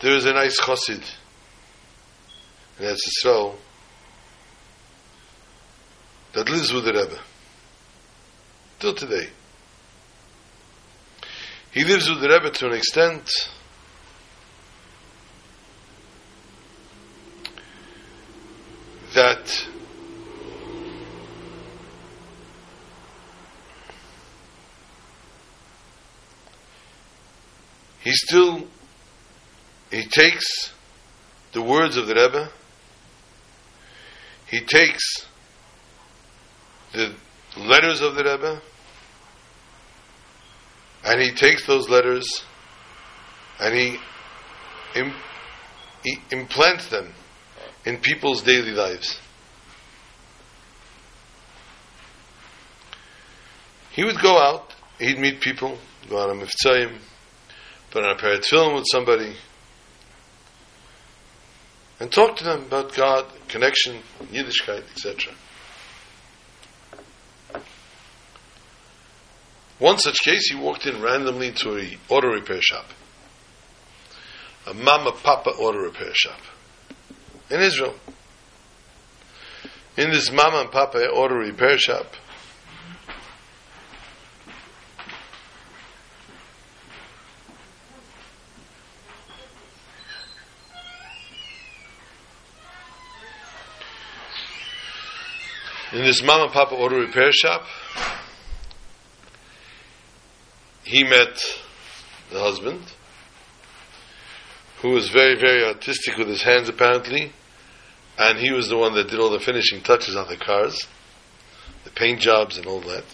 [0.00, 1.02] There is a nice chassid
[2.78, 3.56] in Eretz Yisrael
[6.34, 7.18] that lives with the Rebbe.
[8.80, 9.28] Till today.
[11.70, 13.30] He lives with the Rebbe to an extent
[19.14, 19.66] that
[28.00, 28.66] he still
[29.90, 30.72] he takes
[31.52, 32.50] the words of the Rebbe
[34.48, 35.26] he takes
[36.94, 37.12] the
[37.56, 38.62] letters of the Rebbe,
[41.04, 42.44] and he takes those letters
[43.60, 43.98] and he,
[46.02, 47.12] he implants them
[47.84, 49.18] in people's daily lives.
[53.90, 55.78] He would go out, he'd meet people,
[56.08, 56.98] go on a mivtzaim,
[57.90, 59.36] put on a pair of film with somebody,
[62.00, 64.00] and talk to them about God, connection,
[64.32, 65.32] Yiddishkeit, etc.
[69.84, 72.86] One such case, he walked in randomly to a auto repair shop,
[74.66, 76.40] a mama papa auto repair shop
[77.50, 77.94] in Israel.
[79.98, 82.06] In this mama and papa auto repair shop,
[95.92, 97.66] in this mama and papa auto repair shop,
[100.84, 101.42] he met
[102.30, 102.82] the husband,
[104.82, 107.32] who was very, very artistic with his hands apparently,
[108.18, 110.86] and he was the one that did all the finishing touches on the cars,
[111.84, 113.04] the paint jobs and all that.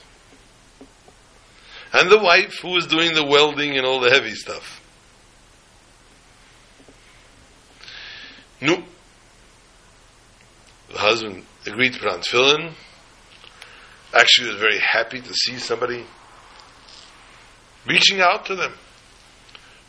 [1.93, 4.81] And the wife who was doing the welding and all the heavy stuff.
[8.61, 8.85] No.
[10.93, 12.73] The husband agreed to put on tefillin.
[14.13, 16.05] Actually, was very happy to see somebody
[17.87, 18.73] reaching out to them,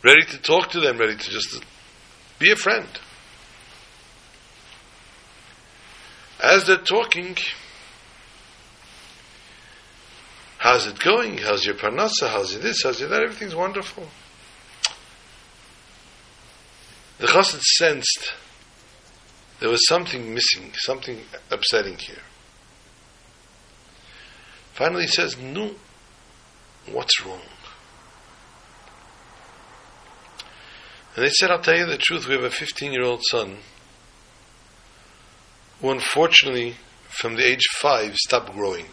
[0.04, 1.64] ready to talk to them, ready to just
[2.40, 2.88] be a friend.
[6.40, 7.38] As they're talking,
[10.58, 11.38] how's it going?
[11.38, 12.30] How's your parnasa?
[12.30, 12.82] How's it this?
[12.84, 13.22] How's it that?
[13.22, 14.08] Everything's wonderful.
[17.20, 18.34] The chassid sensed
[19.60, 21.22] there was something missing, something
[21.52, 22.24] upsetting here.
[24.74, 25.76] Finally, he says, "No,
[26.88, 27.44] what's wrong?"
[31.16, 33.58] And they said, I'll tell you the truth, we have a 15 year old son
[35.82, 36.76] who unfortunately,
[37.10, 38.86] from the age five, stopped growing.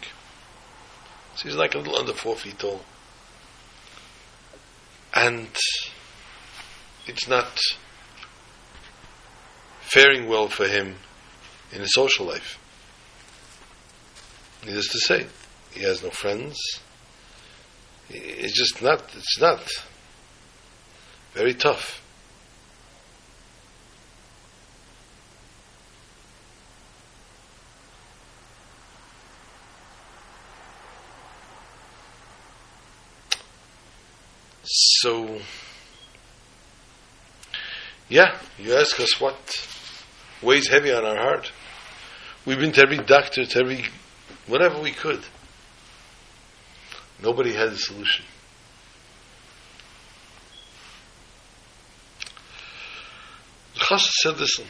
[1.35, 2.81] So he's like a little under four feet tall.
[5.13, 5.47] And
[7.07, 7.59] it's not
[9.81, 10.95] faring well for him
[11.71, 12.59] in his social life.
[14.65, 15.25] Needless to say,
[15.71, 16.57] he has no friends.
[18.09, 19.67] It's just not, it's not
[21.33, 22.01] very tough.
[34.71, 35.39] So,
[38.07, 39.67] yeah, you ask us what
[40.43, 41.51] weighs heavy on our heart.
[42.45, 43.85] We've been to every doctor, to every
[44.45, 45.21] whatever we could.
[47.19, 48.25] Nobody has a solution.
[53.73, 54.65] The Chassid said, listen,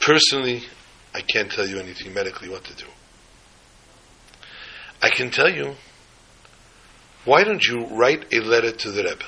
[0.00, 0.62] personally,
[1.14, 2.86] I can't tell you anything medically what to do.
[5.02, 5.74] I can tell you
[7.24, 9.24] why don't you write a letter to the Rebbe?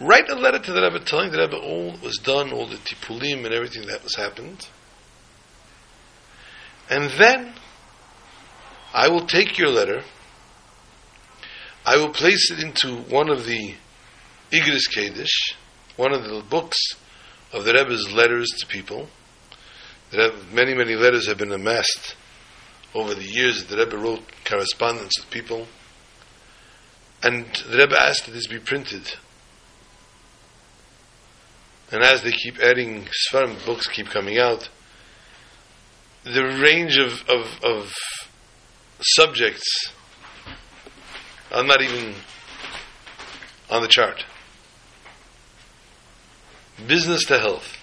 [0.00, 2.76] Write a letter to the Rebbe telling the Rebbe all that was done, all the
[2.76, 4.68] tipulim and everything that was happened.
[6.88, 7.52] And then
[8.94, 10.02] I will take your letter,
[11.84, 13.74] I will place it into one of the
[14.52, 15.54] Igros Kodesh,
[15.96, 16.78] one of the books
[17.52, 19.08] of the Rebbe's letters to people.
[20.10, 22.14] The Rebbe, many, many letters have been amassed
[22.94, 25.66] over the years the Rebbe wrote correspondence with people,
[27.22, 29.14] and the Rebbe asked that this be printed.
[31.90, 34.68] And as they keep adding Sfarim, books keep coming out,
[36.24, 37.94] the range of, of, of
[39.00, 39.92] subjects
[41.50, 42.14] are not even
[43.70, 44.24] on the chart.
[46.86, 47.76] Business to health.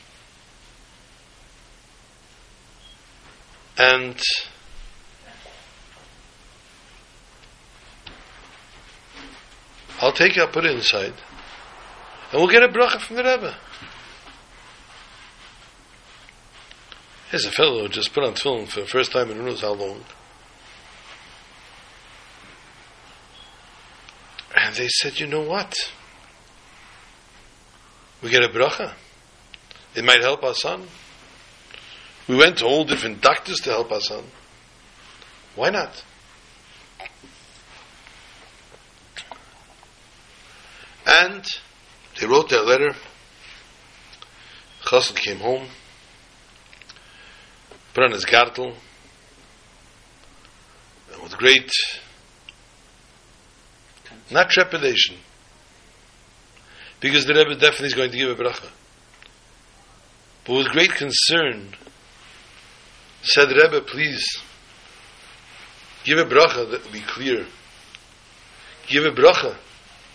[3.78, 4.22] And
[10.02, 11.14] I'll take it, I'll put it inside,
[12.32, 13.56] and we'll get a bracha from the Rebbe.
[17.30, 19.62] Here's a fellow who just put on film for the first time in who knows
[19.62, 20.04] how long.
[24.56, 25.74] And they said, you know what?
[28.22, 28.94] We get a bracha.
[29.96, 30.88] It might help our son.
[32.28, 34.26] We went to all different doctors to help our son.
[35.56, 36.04] Why not?
[41.06, 41.46] And
[42.20, 42.96] they wrote that letter.
[44.84, 45.68] Chassid came home,
[47.94, 48.76] put on his gartel,
[51.12, 51.72] and with great,
[54.30, 55.18] not trepidation,
[57.00, 58.70] because the Rebbe definitely is going to give a bracha,
[60.46, 61.74] but with great concern,
[63.24, 64.24] said Rebbe, please,
[66.04, 67.48] give a bracha that will be clear.
[68.88, 69.56] Give a bracha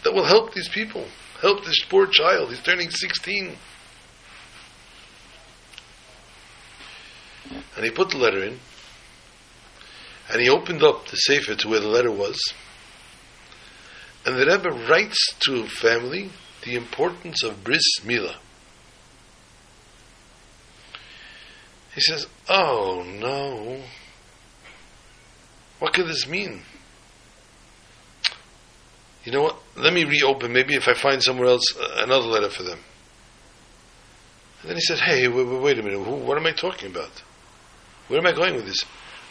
[0.05, 1.07] that will help these people,
[1.41, 2.51] help this poor child.
[2.51, 3.57] He's turning 16.
[7.77, 8.59] And he put the letter in,
[10.31, 12.39] and he opened up the sefer to where the letter was.
[14.25, 16.31] And the Rebbe writes to family
[16.63, 18.37] the importance of bris milah.
[21.95, 23.83] He says, "Oh no,
[25.79, 26.65] what could this mean?"
[29.25, 29.57] You know what?
[29.77, 30.53] Let me reopen.
[30.53, 32.79] Maybe if I find somewhere else uh, another letter for them.
[34.63, 36.03] And then he said, "Hey, wait, wait a minute.
[36.03, 37.23] Who, what am I talking about?
[38.09, 38.85] Where am I going with this?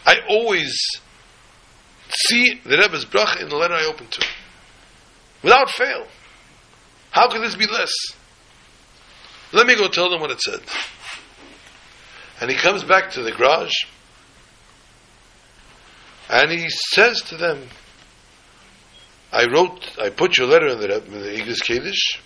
[0.05, 0.75] I always
[2.27, 4.25] see the Rebbe's bracha in the letter I open to,
[5.43, 6.07] without fail.
[7.11, 7.91] How could this be less?
[9.51, 10.61] Let me go tell them what it said."
[12.41, 13.73] And he comes back to the garage,
[16.29, 17.67] and he says to them,
[19.32, 22.19] I wrote, I put your letter in the, in the Igros Kodesh,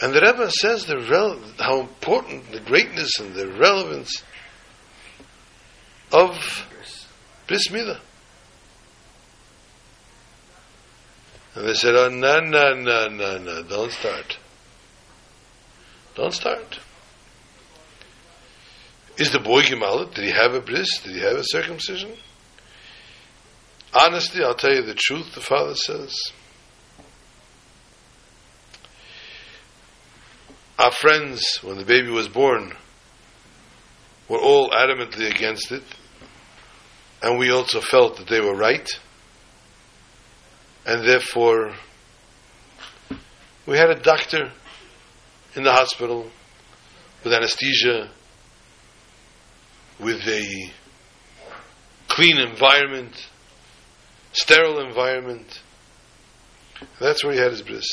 [0.00, 4.22] and the Rebbe says the how important the greatness and the relevance
[6.12, 6.66] of
[7.46, 7.68] Bris.
[11.56, 14.36] And they said, oh, no, no, no, no, no, don't start.
[16.14, 16.78] Don't start.
[19.16, 20.12] Is the boy Gemalit?
[20.14, 21.00] Did he have a bris?
[21.00, 22.12] Did he have a circumcision?
[23.98, 26.14] Honestly, I'll tell you the truth, the father says.
[30.78, 32.74] Our friends, when the baby was born,
[34.28, 35.82] were all adamantly against it,
[37.22, 38.86] and we also felt that they were right,
[40.84, 41.74] and therefore
[43.64, 44.52] we had a doctor
[45.54, 46.30] in the hospital
[47.24, 48.10] with anesthesia,
[49.98, 50.70] with a
[52.08, 53.30] clean environment,
[54.36, 55.62] sterile environment.
[57.00, 57.88] That's where he had his bris.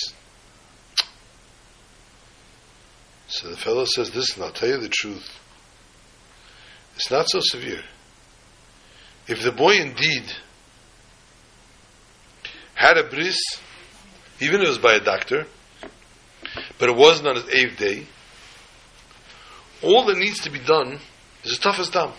[3.28, 5.28] So the fellow says, Listen, I'll tell you the truth.
[6.96, 7.82] It's not so severe.
[9.28, 10.32] If the boy indeed
[12.76, 13.40] had a bris,
[14.42, 15.46] even if it was by a doctor,
[16.78, 18.06] but it wasn't on his eighth day,
[19.82, 21.00] all that needs to be done
[21.44, 22.12] is hatafas dam.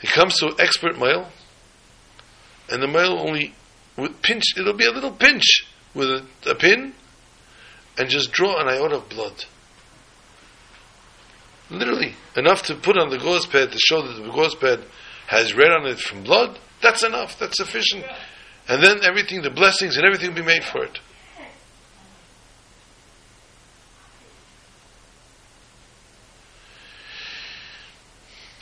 [0.00, 1.28] He comes to expert mohel,
[2.70, 3.54] and the mohel only
[3.96, 6.94] with pinch, it'll be a little pinch with a, a pin,
[7.98, 9.44] and just draw an iota of blood.
[11.70, 14.84] Literally, enough to put on the gauze pad to show that the gauze pad
[15.26, 16.58] has red on it from blood.
[16.80, 17.38] That's enough.
[17.38, 18.04] That's sufficient.
[18.68, 20.98] And then everything, the blessings and everything will be made for it.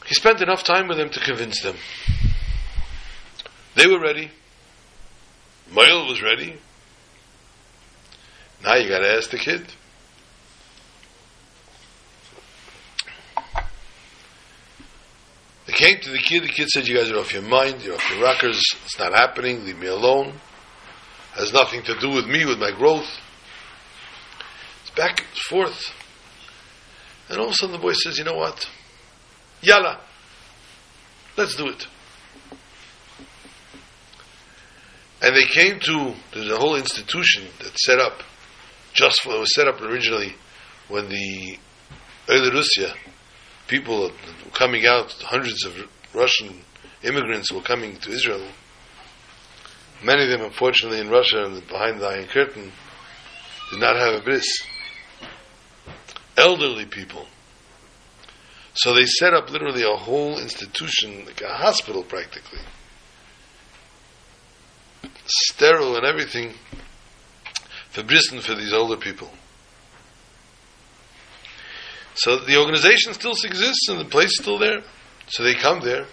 [0.07, 1.77] He spent enough time with them to convince them.
[3.77, 4.31] They were ready.
[5.71, 6.59] Mohel was ready.
[8.65, 9.67] Now you got to ask the kid.
[15.67, 16.45] They came to the kid.
[16.45, 17.83] The kid said, "You guys are off your mind.
[17.83, 18.63] You're off your rockers.
[18.85, 19.67] It's not happening.
[19.67, 20.29] Leave me alone.
[21.35, 23.21] It has nothing to do with me, with my growth."
[24.83, 25.93] It's back and forth.
[27.29, 28.67] And all of a sudden, the boy says, "You know what?
[29.61, 30.01] Yalla,
[31.37, 31.87] let's do it."
[35.23, 38.23] And they came to there's a whole institution that's set up
[38.93, 40.35] just for it was set up originally
[40.89, 41.59] when the
[42.29, 42.95] early Russia
[43.67, 45.75] people were coming out, hundreds of
[46.15, 46.63] Russian
[47.03, 48.47] immigrants were coming to Israel.
[50.03, 52.73] Many of them, unfortunately, in Russia and behind the Iron Curtain,
[53.71, 54.47] did not have a bris.
[56.37, 57.27] Elderly people.
[58.75, 62.61] So they set up literally a whole institution, like a hospital practically.
[65.27, 66.55] Sterile and everything
[67.91, 69.31] for Britain for these older people.
[72.15, 74.81] So the organization still exists and the place is still there.
[75.29, 76.07] So they come there.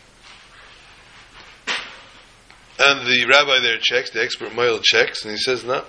[2.79, 5.85] And the rabbi there checks, the expert mohel checks, and he says, no.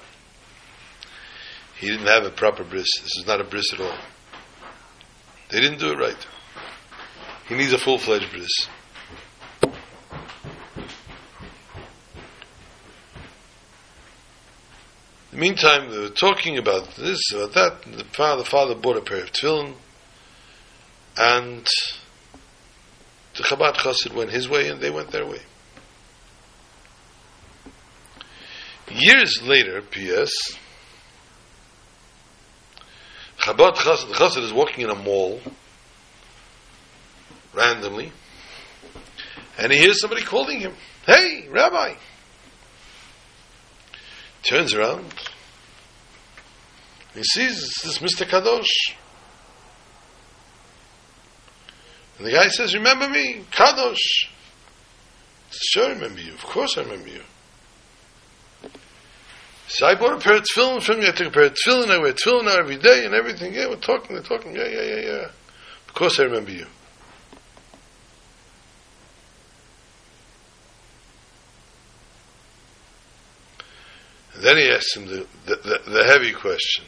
[1.76, 2.86] He didn't have a proper bris.
[3.02, 3.98] This is not a bris at all.
[5.50, 6.26] They didn't do it right.
[7.48, 8.68] He needs a full fledged bris.
[15.35, 17.82] The meantime, they were talking about this, about that.
[17.82, 19.74] The father, the father bought a pair of tefillin,
[21.16, 21.66] and
[23.37, 25.41] the Chabad Chassid went his way, and they went their way.
[28.93, 30.30] Years later, P.S.,
[33.41, 35.41] Chabad Chassid, Chassid is walking in a mall
[37.53, 38.12] randomly,
[39.59, 40.74] and he hears somebody calling him,
[41.05, 41.95] Hey, Rabbi!
[44.45, 45.07] Turns around,
[47.15, 48.27] he sees this Mr.
[48.27, 48.95] Kadosh.
[52.19, 54.29] And the guy says, Remember me, Kadosh?
[55.51, 56.33] Says, sure, I remember you.
[56.33, 57.23] Of course I remember you.
[59.69, 61.09] So I bought a pair of tefillin from you.
[61.09, 61.91] I took a pair of tefillin.
[61.91, 63.55] I wear tefillin now every day and everything.
[63.55, 64.55] Yeah, we're talking, we're talking.
[64.55, 65.29] Yeah, yeah, yeah, yeah.
[65.89, 66.67] Of course I remember you.
[74.35, 76.85] And then he asks him the, the, the, the heavy question.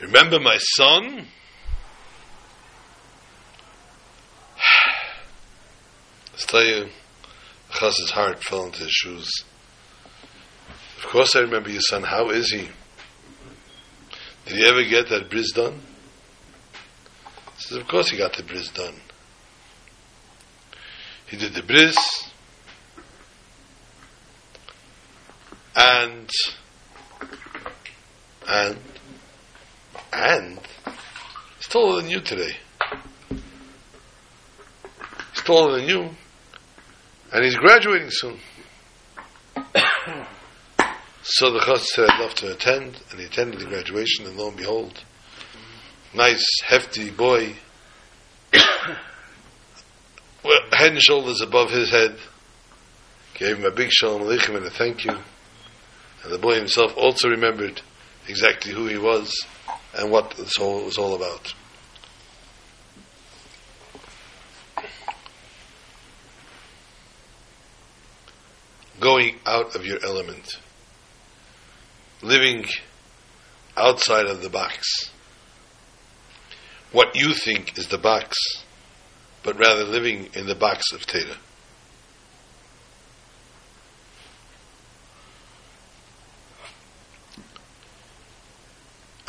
[0.00, 1.26] Remember my son?
[6.32, 6.88] Let's tell you,
[7.70, 9.30] Chaz's heart fell into his shoes.
[10.98, 12.02] Of course I remember your son.
[12.02, 12.68] How is he?
[14.46, 15.80] Did he ever get that bris done?
[17.56, 18.94] He says, of course he got the bris done.
[21.26, 21.96] He did the bris,
[25.76, 26.28] and
[28.48, 28.78] and
[30.12, 30.60] and
[31.56, 32.56] he's taller than you today.
[35.32, 36.10] He's taller than you,
[37.32, 38.38] and he's graduating soon.
[41.22, 44.26] so the chassid said, "I'd love to attend," and he attended the graduation.
[44.26, 45.04] And lo and behold,
[46.14, 47.54] nice, hefty boy,
[50.44, 52.16] well, head and shoulders above his head,
[53.34, 55.16] gave him a big shalom aleichem and a thank you.
[56.22, 57.80] And the boy himself also remembered
[58.28, 59.46] exactly who he was
[59.96, 61.54] and what this whole was all about.
[69.00, 70.58] Going out of your element,
[72.22, 72.66] living
[73.76, 75.10] outside of the box.
[76.92, 78.36] What you think is the box,
[79.42, 81.38] but rather living in the box of Torah.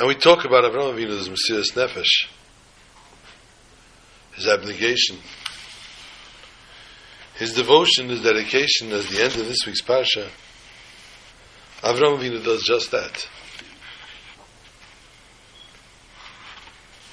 [0.02, 2.28] And we talk about Avraham Avinu's Mesiras Nefesh,
[4.34, 5.20] his abnegation,
[7.36, 8.91] his devotion, his dedication.
[8.93, 10.28] At the end of this week's parsha,
[11.84, 13.28] Avraham Avinu does just that.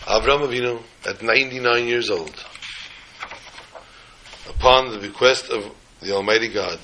[0.05, 2.43] Avraham Avinu, at 99 years old,
[4.49, 6.79] upon the bequest of the Almighty God,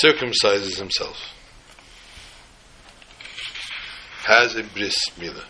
[0.00, 1.16] circumcises himself
[4.28, 5.42] has a bris milah.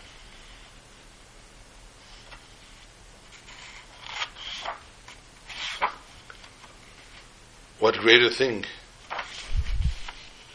[7.79, 8.63] What greater thing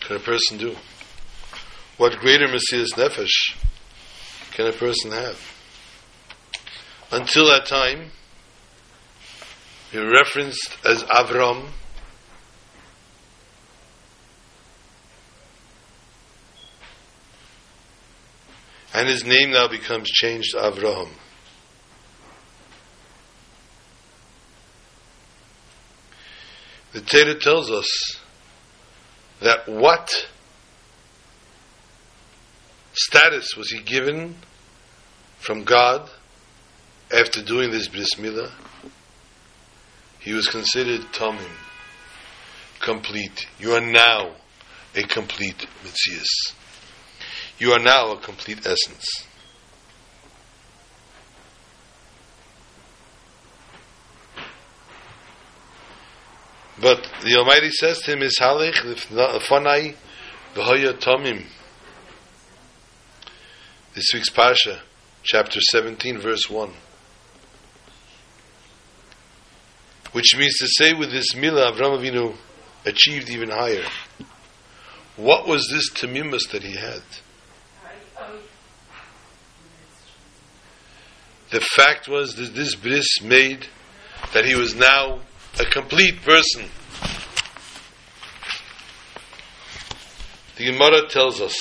[0.00, 0.74] can a person do?
[1.98, 3.56] What greater Mesiras Nefesh
[4.52, 5.38] can a person have?
[7.12, 8.10] Until that time,
[9.92, 11.68] you're referenced as Avram,
[18.94, 21.08] and his name now becomes changed to Avraham.
[26.92, 28.20] The Torah tells us
[29.40, 30.28] that what
[32.92, 34.36] status was he given
[35.40, 36.08] from God
[37.12, 38.52] after doing this bris milah?
[40.20, 41.50] He was considered tamim,
[42.80, 43.48] complete.
[43.58, 44.36] You are now
[44.94, 46.54] a complete Metzias.
[47.58, 49.06] You are now a complete essence.
[56.80, 59.94] But the Almighty says to him, "Is halich fanai
[60.54, 61.46] v'hoya tomim."
[63.94, 64.80] This week's parsha,
[65.22, 66.74] chapter seventeen, verse one,
[70.10, 72.36] which means to say, with this milah, Avram Avinu
[72.84, 73.86] achieved even higher.
[75.16, 77.02] What was this tamimus that he had?
[81.54, 83.68] The fact was that this bris made
[84.32, 85.20] that he was now
[85.60, 86.64] a complete person.
[90.56, 91.54] The Gemara tells us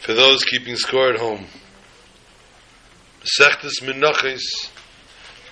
[0.00, 1.46] for those keeping score at home,
[3.38, 4.42] Sechtes Menachos,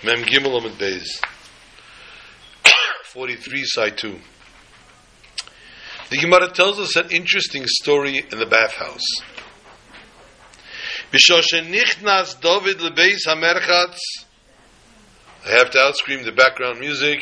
[0.03, 1.07] Mem Gimel Amud Beis.
[3.05, 4.19] 43, side 2.
[6.11, 9.07] The Gemara tells us an interesting story in the bathhouse.
[11.13, 11.19] I
[15.51, 17.21] have to outscream the background music.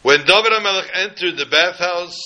[0.00, 2.18] When David HaMelech entered the bathhouse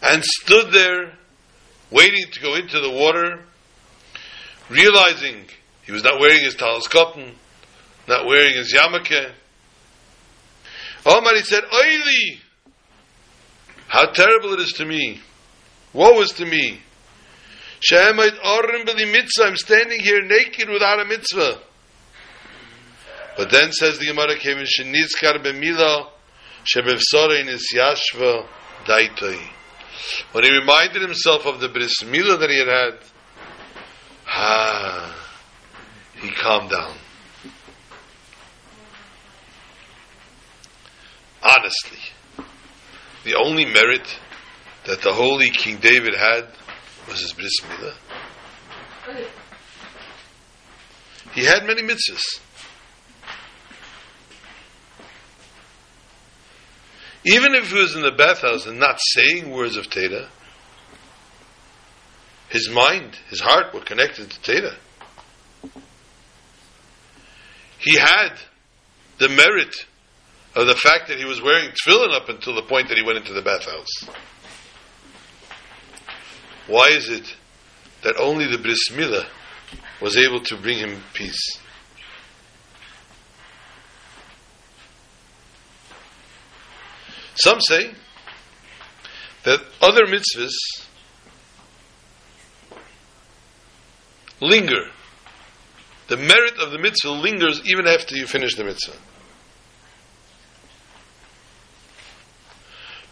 [0.00, 1.12] and stood there
[1.90, 3.44] waiting to go into the water,
[4.70, 5.44] realizing
[5.82, 7.34] he was not wearing his talis katan,
[8.08, 9.32] not wearing his yarmulke,
[11.04, 12.38] Omar, he said, Oili!
[13.88, 15.20] How terrible it is to me.
[15.92, 16.80] Woe is to me.
[17.80, 19.44] Shemait Orim B'li Mitzvah.
[19.44, 21.58] I'm standing here naked without a mitzvah.
[23.36, 26.08] But then says the Gemara, Kevin Shenitzkar B'mila
[26.64, 28.46] Shebevsore Nis Yashva
[28.84, 29.40] Daitoi.
[30.32, 32.98] When he reminded himself of the bris milah that he had had,
[34.28, 35.28] ah,
[36.20, 36.96] he calmed down.
[41.42, 41.98] Honestly,
[43.24, 44.18] the only merit
[44.86, 46.48] that the holy King David had
[47.08, 47.94] was his bris milah.
[51.34, 52.40] He had many mitzvahs.
[57.24, 60.28] Even if he was in the bathhouse and not saying words of Torah,
[62.48, 64.76] his mind, his heart were connected to Torah.
[67.78, 68.34] He had
[69.18, 69.74] the merit
[70.54, 73.18] of the fact that he was wearing tefillin up until the point that he went
[73.18, 74.08] into the bathhouse.
[76.66, 77.34] Why is it
[78.02, 79.26] that only the bris milah
[80.00, 81.58] was able to bring him peace?
[87.34, 87.92] Some say
[89.44, 90.52] that other mitzvahs
[94.40, 94.90] linger.
[96.08, 98.96] The merit of the mitzvah lingers even after you finish the mitzvah.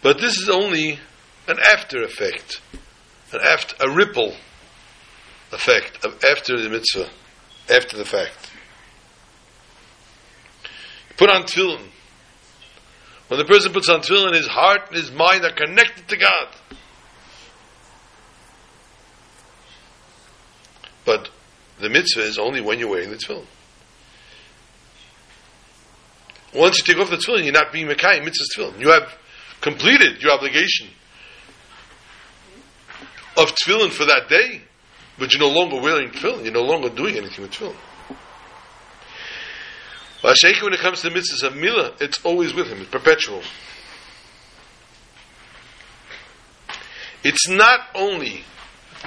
[0.01, 0.99] But this is only
[1.47, 2.61] an after effect,
[3.33, 4.35] an after, a ripple
[5.51, 7.09] effect of after the mitzvah,
[7.69, 8.51] after the fact.
[11.17, 11.87] Put on tefillin.
[13.27, 16.47] When the person puts on tefillin, his heart and his mind are connected to God.
[21.05, 21.29] But
[21.79, 23.45] the mitzvah is only when you're wearing the tefillin.
[26.53, 28.79] Once you take off the tefillin, you're not being Mekai, mitzvah's tefillin.
[28.79, 29.17] You have
[29.61, 30.87] completed your obligation
[33.37, 34.61] of tefillin for that day,
[35.17, 36.43] but you're no longer wearing tefillin.
[36.43, 37.75] You're no longer doing anything with tefillin.
[40.21, 43.41] Vasheka, when it comes to the mitzvahs of Milah, it's always with him, it's perpetual.
[47.23, 48.43] It's not only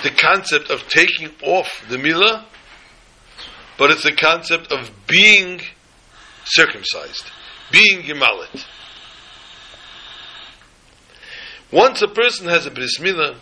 [0.03, 2.45] the concept of taking off the Milah,
[3.79, 5.61] but it's the concept of being
[6.45, 7.31] circumcised,
[7.71, 8.65] being Gemalit.
[11.75, 13.37] Once a person has a bris milah,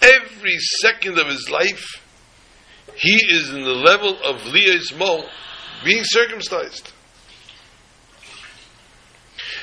[0.00, 2.00] every second of his life,
[2.94, 5.24] he is in the level of liyas mo,
[5.84, 6.92] being circumcised.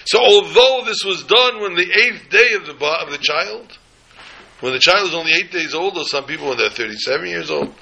[0.06, 3.78] So, although this was done when the eighth day of the of the child,
[4.60, 7.50] when the child is only eight days old, or some people when they're thirty-seven years
[7.50, 7.74] old,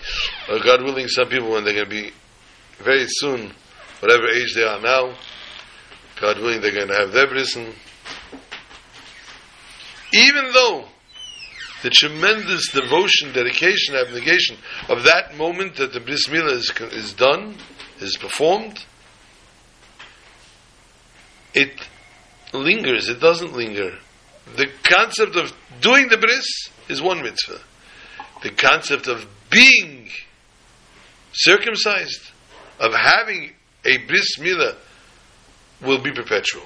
[0.47, 2.11] or God willing, some people when they're going to be
[2.78, 3.51] very soon,
[4.01, 5.15] whatever age they are now,
[6.19, 7.74] God willing, they're going to have their brism.
[10.14, 10.86] Even though
[11.84, 14.57] the tremendous devotion, dedication, abnegation
[14.89, 17.55] of that moment that the bris milah is, is done,
[17.99, 18.86] is performed,
[21.53, 21.72] it
[22.53, 23.97] lingers, it doesn't linger.
[24.55, 26.45] The concept of doing the bris
[26.89, 27.62] is one mitzvah.
[28.43, 30.09] The concept of being
[31.34, 32.32] circumcised,
[32.80, 33.53] of having
[33.86, 34.76] a bris milah,
[35.82, 36.64] will be perpetual.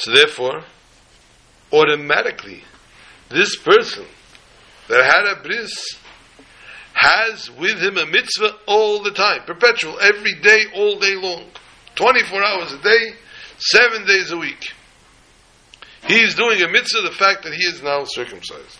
[0.00, 0.64] So therefore,
[1.70, 2.64] automatically,
[3.28, 4.06] this person
[4.88, 5.74] that had a bris
[6.94, 11.50] has with him a mitzvah all the time, perpetual, every day, all day long.
[11.96, 13.12] 24 hours a day,
[13.58, 14.72] seven days a week.
[16.06, 18.78] He is doing a mitzvah, the fact that he is now circumcised.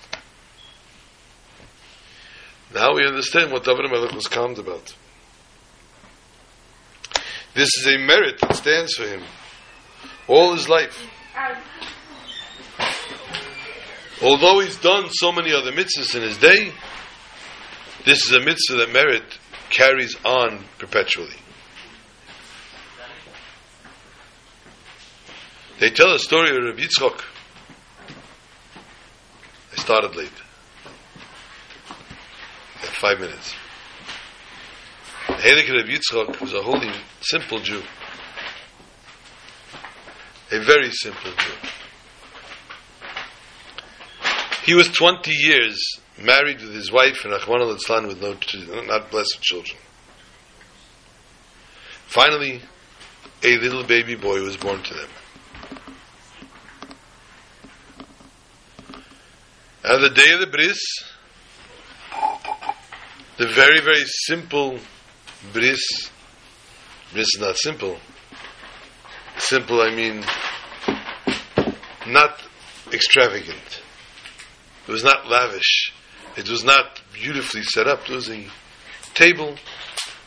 [2.74, 4.94] Now we understand what David Melech was calmed about.
[7.54, 9.22] This is a merit that stands for him
[10.30, 11.09] all his life.
[14.22, 16.72] Although he's done so many other mitzvahs in his day,
[18.04, 19.38] this is a mitzvah that merit
[19.70, 21.36] carries on perpetually.
[25.78, 27.22] They tell a story of Yitzchok.
[29.72, 30.28] I started late.
[32.82, 33.54] At five minutes.
[35.26, 36.90] Heilig Reb Yitzchak was a holy,
[37.22, 37.82] simple Jew.
[40.52, 41.68] A very simple Jew.
[44.64, 49.40] He was 20 years married with his wife and Achman al with no, not blessed
[49.40, 49.78] children.
[52.06, 52.60] Finally,
[53.42, 55.08] a little baby boy was born to them.
[59.84, 60.78] And the day of the bris,
[63.38, 64.78] the very, very simple
[65.52, 66.10] bris,
[67.12, 67.98] bris is not simple.
[69.40, 70.22] Simple, I mean,
[72.06, 72.40] not
[72.92, 73.82] extravagant.
[74.86, 75.92] It was not lavish.
[76.36, 78.08] It was not beautifully set up.
[78.08, 78.46] It was a
[79.14, 79.56] table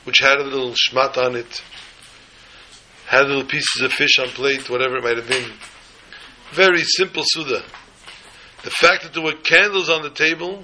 [0.03, 1.61] which had a little shmat on it,
[3.05, 5.51] had little pieces of fish on plate, whatever it might have been.
[6.51, 7.63] Very simple Seudah.
[8.63, 10.63] The fact that there were candles on the table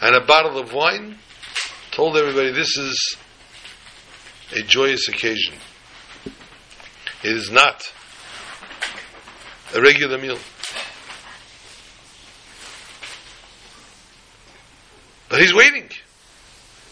[0.00, 1.18] and a bottle of wine
[1.90, 3.16] told everybody this is
[4.52, 5.54] a joyous occasion.
[7.24, 7.82] It is not
[9.74, 10.38] a regular meal.
[15.30, 15.88] But he's waiting.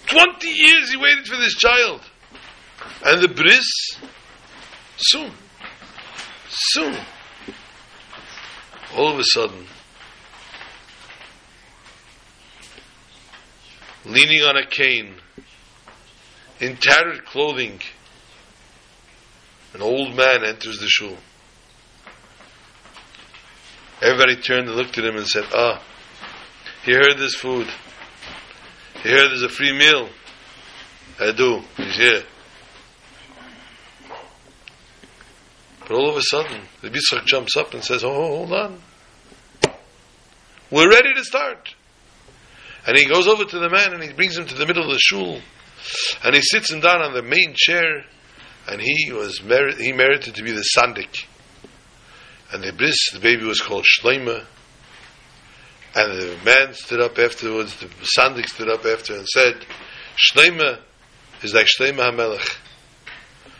[0.06, 2.00] 20 years he waited for this child.
[3.04, 3.70] And the bris,
[4.96, 5.32] soon,
[6.48, 6.96] soon,
[8.96, 9.66] all of a sudden,
[14.06, 15.14] leaning on a cane,
[16.58, 17.80] in tattered clothing,
[19.74, 21.16] an old man enters the shul.
[24.02, 25.82] Everybody turned and looked at him and said, Ah,
[26.84, 27.68] he heard this food.
[29.02, 30.08] Here, there's a free meal.
[31.20, 31.60] I do.
[31.76, 32.22] He's here.
[35.80, 38.80] But all of a sudden, the Yitzchak jumps up and says, Oh, hold on.
[40.70, 41.74] We're ready to start.
[42.86, 44.90] And he goes over to the man and he brings him to the middle of
[44.90, 45.40] the shul.
[46.24, 48.04] And he sits him down on the main chair.
[48.68, 49.38] And he was
[49.78, 51.26] he merited to be the sandik.
[52.52, 54.44] And the bris, the baby was called Shleima.
[55.94, 57.86] And the man stood up afterwards, the
[58.18, 59.66] Sandik stood up after and said,
[60.16, 60.78] Shleima
[61.42, 62.56] is like Shleima HaMelech.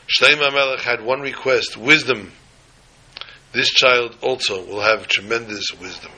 [0.08, 2.32] Shleima HaMelech had one request, wisdom.
[3.52, 6.12] This child also will have tremendous wisdom.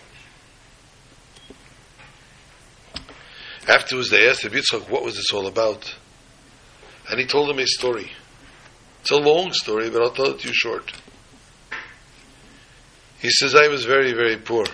[3.66, 5.96] Afterwards they asked the Yitzchak, what was this all about?
[7.08, 8.12] And he told them a story.
[9.04, 10.90] It's a long story, but I'll tell it to you short.
[13.18, 14.64] He says, I was very, very poor.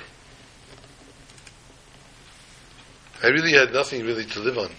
[3.25, 4.71] I really had nothing really to live on.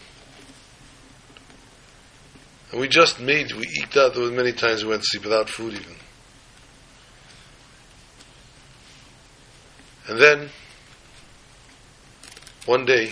[2.71, 5.25] And we just made, we eked out, there were many times we went to sleep
[5.25, 5.95] without food even.
[10.07, 10.49] And then,
[12.67, 13.11] one day,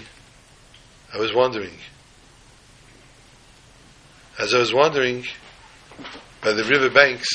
[1.13, 1.75] I was wandering.
[4.39, 5.25] As I was wandering
[6.41, 7.27] by the river banks,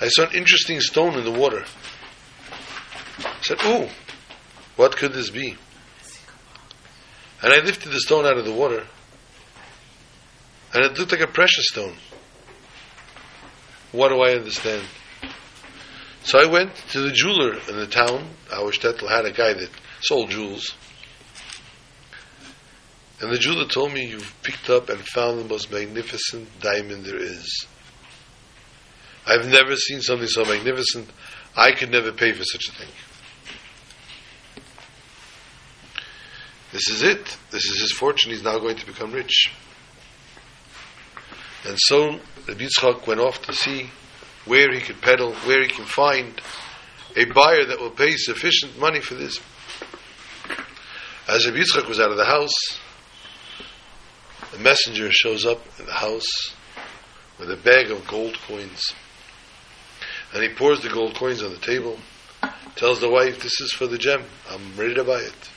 [0.00, 1.64] I saw an interesting stone in the water.
[3.18, 3.88] I said, Ooh,
[4.76, 5.56] what could this be?
[7.42, 8.86] And I lifted the stone out of the water,
[10.74, 11.96] and it looked like a precious stone.
[13.92, 14.82] What do I understand?
[16.24, 18.28] So I went to the jeweler in the town.
[18.52, 19.70] Our shtetl had a guy that
[20.00, 20.74] sold jewels.
[23.20, 27.16] And the jeweler told me, You've picked up and found the most magnificent diamond there
[27.16, 27.66] is.
[29.26, 31.08] I've never seen something so magnificent.
[31.56, 32.88] I could never pay for such a thing.
[36.72, 37.36] This is it.
[37.50, 38.32] This is his fortune.
[38.32, 39.50] He's now going to become rich.
[41.66, 43.90] And so Rabbi Yitzchak went off to see
[44.44, 46.40] where he could peddle, where he can find
[47.16, 49.40] a buyer that will pay sufficient money for this.
[51.26, 52.52] As Rabbi Yitzchak was out of the house,
[54.52, 56.54] the messenger shows up in the house
[57.38, 58.92] with a bag of gold coins.
[60.32, 61.98] And he pours the gold coins on the table,
[62.74, 64.24] tells the wife, This is for the gem.
[64.50, 65.50] I'm ready to buy it.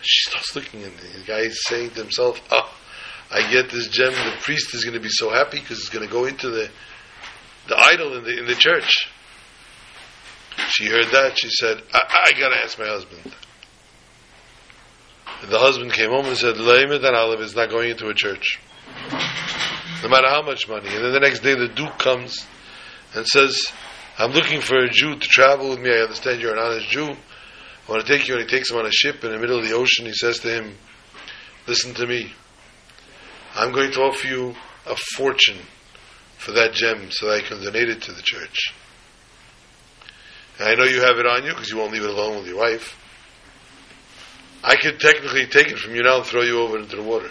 [0.00, 2.72] She starts looking, and the guy is saying to himself, "Oh,
[3.30, 4.12] I get this gem.
[4.12, 6.70] The priest is going to be so happy because it's going to go into the
[7.66, 9.08] the idol in the in the church."
[10.68, 11.36] She heard that.
[11.38, 13.34] She said, "I, I got to ask my husband."
[15.46, 18.58] The husband came home and said, "Leimed and Olive is not going into a church,
[20.02, 22.44] no matter how much money." And then the next day, the duke comes
[23.14, 23.66] and says,
[24.18, 25.90] "I'm looking for a Jew to travel with me.
[25.90, 27.16] I understand you're an honest Jew."
[27.88, 29.58] I want to take you, and he takes him on a ship in the middle
[29.58, 30.04] of the ocean.
[30.04, 30.76] He says to him,
[31.66, 32.32] Listen to me.
[33.54, 34.54] I'm going to offer you
[34.86, 35.58] a fortune
[36.36, 38.74] for that gem so that I can donate it to the church.
[40.58, 42.46] And I know you have it on you because you won't leave it alone with
[42.46, 42.97] your wife.
[44.62, 47.30] I could technically take it from you now and throw you over into the water.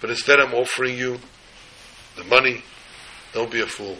[0.00, 1.18] But instead, I'm offering you
[2.16, 2.62] the money.
[3.34, 3.98] Don't be a fool.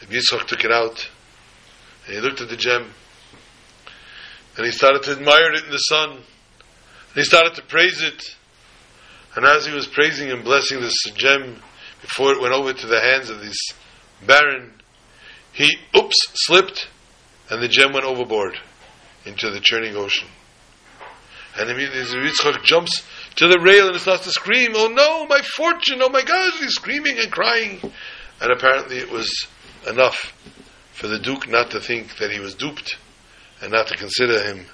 [0.00, 1.08] And Yitzchak took it out,
[2.06, 2.90] and he looked at the gem,
[4.56, 8.22] and he started to admire it in the sun, and he started to praise it.
[9.34, 11.62] And as he was praising and blessing this gem
[12.02, 13.56] before it went over to the hands of this
[14.26, 14.72] baron,
[15.54, 16.88] he, oops, slipped,
[17.48, 18.58] and the gem went overboard
[19.24, 20.28] into the churning ocean.
[21.56, 23.02] And immediately Yitzchak jumps
[23.36, 26.74] to the rail and starts to scream, Oh no, my fortune, oh my God, he's
[26.74, 27.80] screaming and crying.
[28.40, 29.30] And apparently it was
[29.86, 30.32] enough
[30.92, 32.96] for the Duke not to think that he was duped
[33.60, 34.66] and not to consider him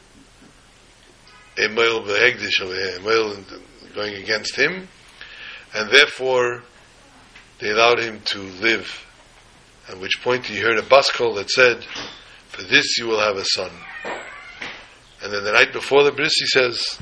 [1.59, 3.36] a male behegdish over here, a male
[3.94, 4.88] going against him.
[5.74, 6.62] And therefore,
[7.61, 9.05] they allowed him to live.
[9.88, 11.84] At which point he heard a bas kol that said,
[12.49, 13.70] For this you will have a son.
[15.29, 16.99] And then the night before the bris, he says,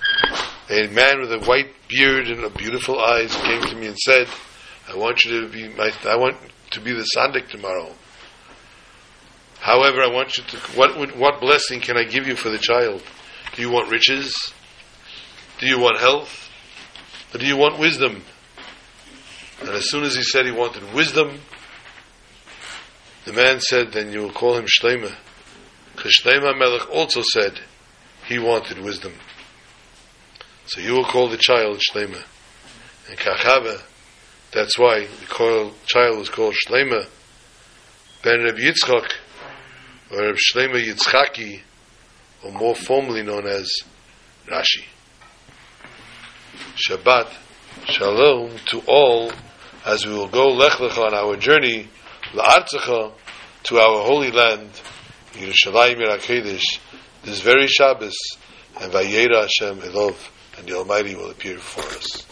[0.68, 4.26] a man with a white beard and beautiful eyes came to me and said,
[4.88, 5.92] "I want you to be my.
[6.04, 6.36] I want
[6.72, 7.94] to be the sandik tomorrow.
[9.60, 10.56] However, I want you to.
[10.76, 13.00] What what blessing can I give you for the child?
[13.54, 14.34] Do you want riches?
[15.60, 16.50] Do you want health?
[17.32, 18.24] Or do you want wisdom?"
[19.60, 21.42] And as soon as he said he wanted wisdom,
[23.24, 25.14] the man said, "Then you will call him Shlema."
[25.94, 27.60] Because Shlema Melech also said
[28.26, 29.14] he wanted wisdom.
[30.66, 32.22] So you will call the child Shlema.
[33.08, 33.82] And Kachava,
[34.52, 37.06] that's why the child was called Shlema.
[38.22, 39.12] Ben Reb Yitzchak,
[40.10, 41.60] or Reb Shlema Yitzchaki,
[42.42, 43.70] or more formally known as
[44.48, 44.84] Rashi.
[46.74, 47.32] Shabbat,
[47.84, 49.30] Shalom to all,
[49.84, 51.88] as we will go Lech Lecha on our journey,
[52.32, 53.12] La'artzecha,
[53.64, 54.70] to our holy land,
[55.34, 56.78] Yerushalayim Ir HaKodesh,
[57.26, 58.16] this very Shabbos,
[58.80, 60.14] and Vayera Hashem Elov,
[60.56, 62.24] and the Almighty will appear before us.